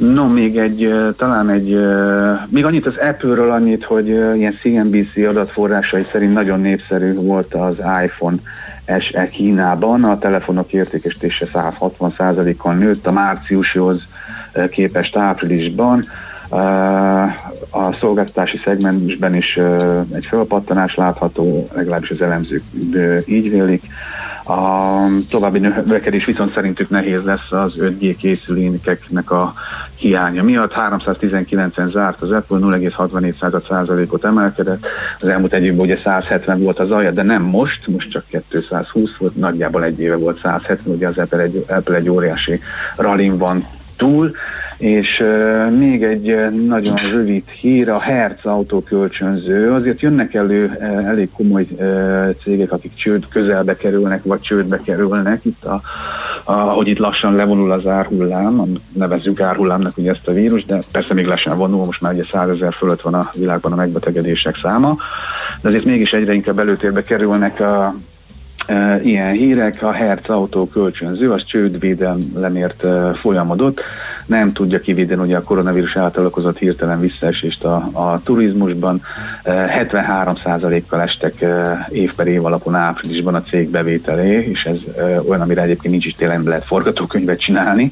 [0.00, 1.80] No, még egy, talán egy,
[2.48, 8.36] még annyit az Apple-ről annyit, hogy ilyen CNBC adatforrásai szerint nagyon népszerű volt az iPhone
[8.98, 14.06] SE Kínában, a telefonok értékesítése 160%-kal nőtt a márciushoz
[14.70, 16.02] képest áprilisban,
[17.70, 19.58] a szolgáltatási szegmensben is
[20.14, 22.62] egy fölpattanás látható, legalábbis az elemzők
[23.26, 23.82] így vélik.
[24.44, 29.54] A további növekedés viszont szerintük nehéz lesz az 5G készülékeknek a
[29.96, 30.72] hiánya miatt.
[30.76, 34.86] 319-en zárt az Apple, 0,64%-ot emelkedett.
[35.18, 39.16] Az elmúlt egy évben ugye 170 volt az alja, de nem most, most csak 220
[39.18, 42.60] volt, nagyjából egy éve volt 170, ugye az Apple egy, Apple egy óriási
[42.96, 43.66] ralin van
[44.00, 44.32] túl
[44.80, 45.24] és
[45.78, 49.72] még egy nagyon rövid hír, a Hertz autókölcsönző.
[49.72, 50.70] Azért jönnek elő
[51.04, 51.66] elég komoly
[52.42, 55.44] cégek, akik csőd közelbe kerülnek, vagy csődbe kerülnek.
[55.44, 55.80] Itt a,
[56.44, 61.14] a, hogy itt lassan levonul az árhullám, nevezzük árhullámnak ugye ezt a vírus, de persze
[61.14, 64.96] még lassan vonul, most már ugye 100 ezer fölött van a világban a megbetegedések száma,
[65.60, 67.94] de azért mégis egyre inkább előtérbe kerülnek a,
[69.02, 73.80] Ilyen hírek, a Hertz autó kölcsönző, az csődvédelemért uh, folyamodott,
[74.26, 79.02] nem tudja kivédeni ugye a koronavírus által okozott hirtelen visszaesést a, a turizmusban.
[79.44, 81.44] 73%-kal estek
[81.88, 84.76] év per év alapon áprilisban a cég bevételé, és ez
[85.28, 87.90] olyan, amire egyébként nincs is tényleg lehet forgatókönyvet csinálni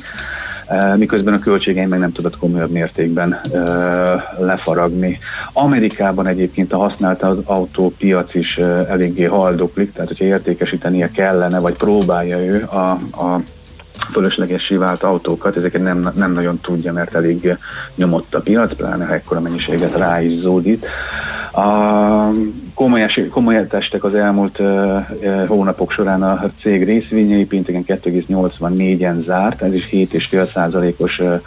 [0.97, 3.41] miközben a költségeim meg nem tudott komolyabb mértékben
[4.39, 5.19] lefaragni.
[5.53, 8.57] Amerikában egyébként a használt autópiac is
[8.89, 12.91] eléggé haldoklik, tehát hogyha értékesítenie kellene, vagy próbálja ő a,
[13.25, 13.41] a
[14.13, 17.57] fölöslegessé vált autókat, ezeket nem, nem nagyon tudja, mert elég
[17.95, 20.87] nyomott a piac, pláne ha ekkora mennyiséget rá is zódít.
[21.53, 22.31] A
[22.75, 29.75] komoly, komoly testek az elmúlt uh, hónapok során a cég részvényei, pénteken 2,84-en zárt, ez
[29.75, 31.41] is 7,5 százalékos uh,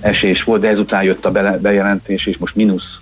[0.00, 2.98] esés volt, de ezután jött a bejelentés, és most mínusz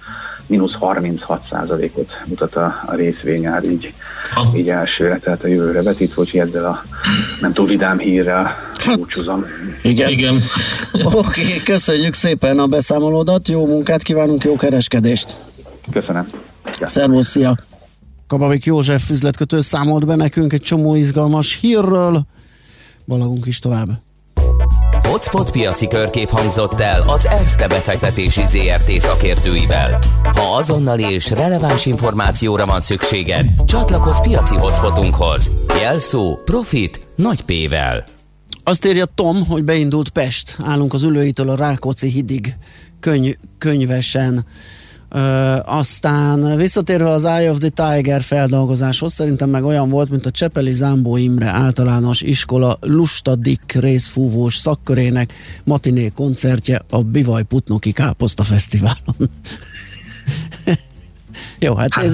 [0.52, 3.94] mínusz 36 százalékot mutat a, a részvényár így,
[4.56, 6.82] így elsőre, tehát a jövőre vetítve, hogy ezzel a
[7.40, 9.44] nem túl vidám hírrel hát, búcsúzom.
[9.82, 10.10] Igen.
[10.10, 10.38] Igen.
[10.92, 15.36] Oké, okay, köszönjük szépen a beszámolódat, jó munkát kívánunk, jó kereskedést!
[15.92, 16.26] Köszönöm.
[16.84, 17.58] Szervusz, szia!
[18.26, 22.26] Kababik József üzletkötő számolt be nekünk egy csomó izgalmas hírről.
[23.06, 23.88] Balagunk is tovább.
[25.12, 29.98] Hotspot piaci körkép hangzott el az ESZTE befektetési ZRT szakértőivel.
[30.22, 35.50] Ha azonnali és releváns információra van szükséged, csatlakozz piaci hotspotunkhoz.
[35.80, 38.04] Jelszó Profit nagy P-vel.
[38.64, 40.56] Azt írja Tom, hogy beindult Pest.
[40.62, 42.56] Állunk az ülőitől a Rákóczi hidig
[43.00, 44.46] könyv, könyvesen
[45.64, 50.72] aztán visszatérve az Eye of the Tiger feldolgozáshoz, szerintem meg olyan volt, mint a Csepeli
[50.72, 55.32] Zámbó Imre általános iskola Lusta Dick részfúvós szakkörének
[55.64, 59.16] matiné koncertje a Bivaj Putnoki Káposzta Fesztiválon.
[61.62, 62.04] Jó, hát, hát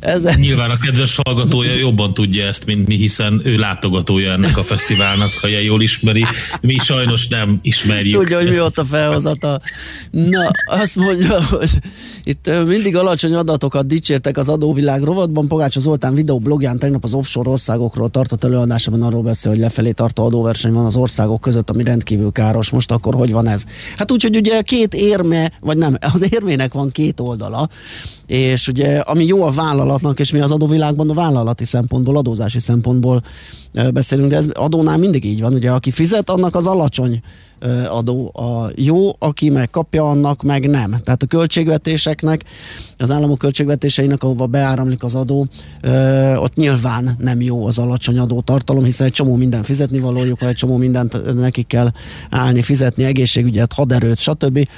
[0.00, 0.36] ez, ez...
[0.36, 5.32] Nyilván a kedves hallgatója jobban tudja ezt, mint mi, hiszen ő látogatója ennek a fesztiválnak,
[5.40, 6.24] ha ilyen jól ismeri.
[6.60, 8.20] Mi sajnos nem ismerjük.
[8.20, 9.60] Tudja, hogy mi ott a felhozata.
[10.10, 11.70] Na, azt mondja, hogy
[12.24, 15.48] itt mindig alacsony adatokat dicsértek az adóvilág rovatban.
[15.48, 20.72] Pogács Zoltán videoblogján tegnap az offshore országokról tartott előadásában arról beszél, hogy lefelé tartó adóverseny
[20.72, 22.70] van az országok között, ami rendkívül káros.
[22.70, 23.64] Most akkor hogy van ez?
[23.96, 27.68] Hát úgy, hogy ugye két érme, vagy nem, az érmének van két oldala,
[28.30, 33.22] és ugye ami jó a vállalatnak, és mi az adóvilágban a vállalati szempontból, adózási szempontból
[33.92, 37.20] beszélünk, de ez adónál mindig így van, ugye aki fizet, annak az alacsony
[37.88, 38.32] adó.
[38.34, 40.96] A jó, aki meg kapja, annak meg nem.
[41.04, 42.44] Tehát a költségvetéseknek,
[42.98, 45.46] az államok költségvetéseinek, ahova beáramlik az adó,
[46.36, 50.54] ott nyilván nem jó az alacsony adótartalom, hiszen egy csomó minden fizetni valójuk, vagy egy
[50.54, 51.92] csomó mindent nekik kell
[52.30, 54.68] állni, fizetni, egészségügyet, haderőt, stb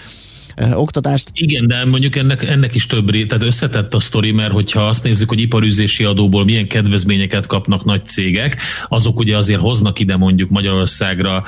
[0.75, 1.31] oktatást.
[1.35, 5.05] Igen, de mondjuk ennek, ennek is több ré, tehát összetett a sztori, mert hogyha azt
[5.05, 8.57] nézzük, hogy iparűzési adóból milyen kedvezményeket kapnak nagy cégek,
[8.89, 11.45] azok ugye azért hoznak ide mondjuk Magyarországra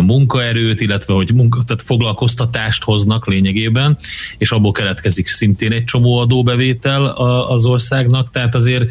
[0.00, 3.96] munkaerőt, illetve hogy munka, tehát foglalkoztatást hoznak lényegében,
[4.38, 7.06] és abból keletkezik szintén egy csomó adóbevétel
[7.48, 8.84] az országnak, tehát azért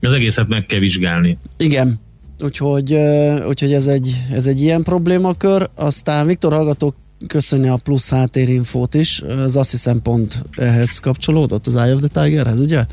[0.00, 1.38] az egészet meg kell vizsgálni.
[1.56, 2.00] Igen,
[2.44, 2.94] Úgyhogy,
[3.48, 5.68] úgyhogy ez, egy, ez egy ilyen problémakör.
[5.74, 6.94] Aztán Viktor hallgatók
[7.26, 9.20] köszönni a plusz háttérinfót is.
[9.20, 12.84] Ez azt hiszem pont ehhez kapcsolódott, az Eye of the Tigerhez, ugye?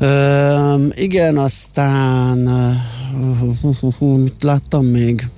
[0.00, 5.28] Uh, igen, aztán uh, uh, uh, mit láttam még?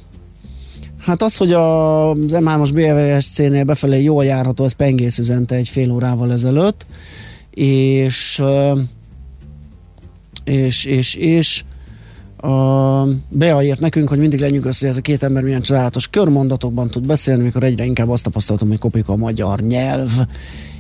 [0.99, 5.91] Hát az, hogy a, az M3-as BVSC-nél befelé jól járható, az Pengész üzente egy fél
[5.91, 6.87] órával ezelőtt,
[7.51, 8.43] és
[10.45, 11.65] és, és, és
[12.45, 16.91] a Bea írt nekünk, hogy mindig lenyűgöz, hogy ez a két ember milyen csodálatos körmondatokban
[16.91, 20.11] tud beszélni, mikor egyre inkább azt tapasztaltam, hogy kopik a magyar nyelv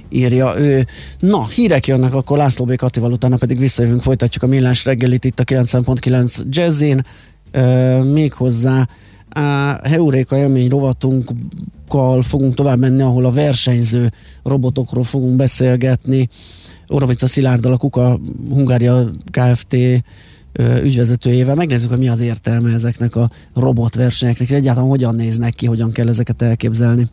[0.08, 0.86] írja ő.
[1.18, 2.76] Na, hírek jönnek, akkor László B.
[2.76, 7.02] Katival, utána pedig visszajövünk, folytatjuk a millás reggelit itt a 90.9 Jazzin,
[7.54, 8.88] uh, méghozzá
[9.28, 14.12] a Heuréka élmény rovatunkkal fogunk tovább menni, ahol a versenyző
[14.42, 16.28] robotokról fogunk beszélgetni.
[16.88, 19.76] Orovica Szilárddal, a Kuka Hungária Kft
[20.58, 21.54] ügyvezetőjével.
[21.54, 26.42] Megnézzük, hogy mi az értelme ezeknek a robotversenyeknek, egyáltalán hogyan néznek ki, hogyan kell ezeket
[26.42, 27.08] elképzelni.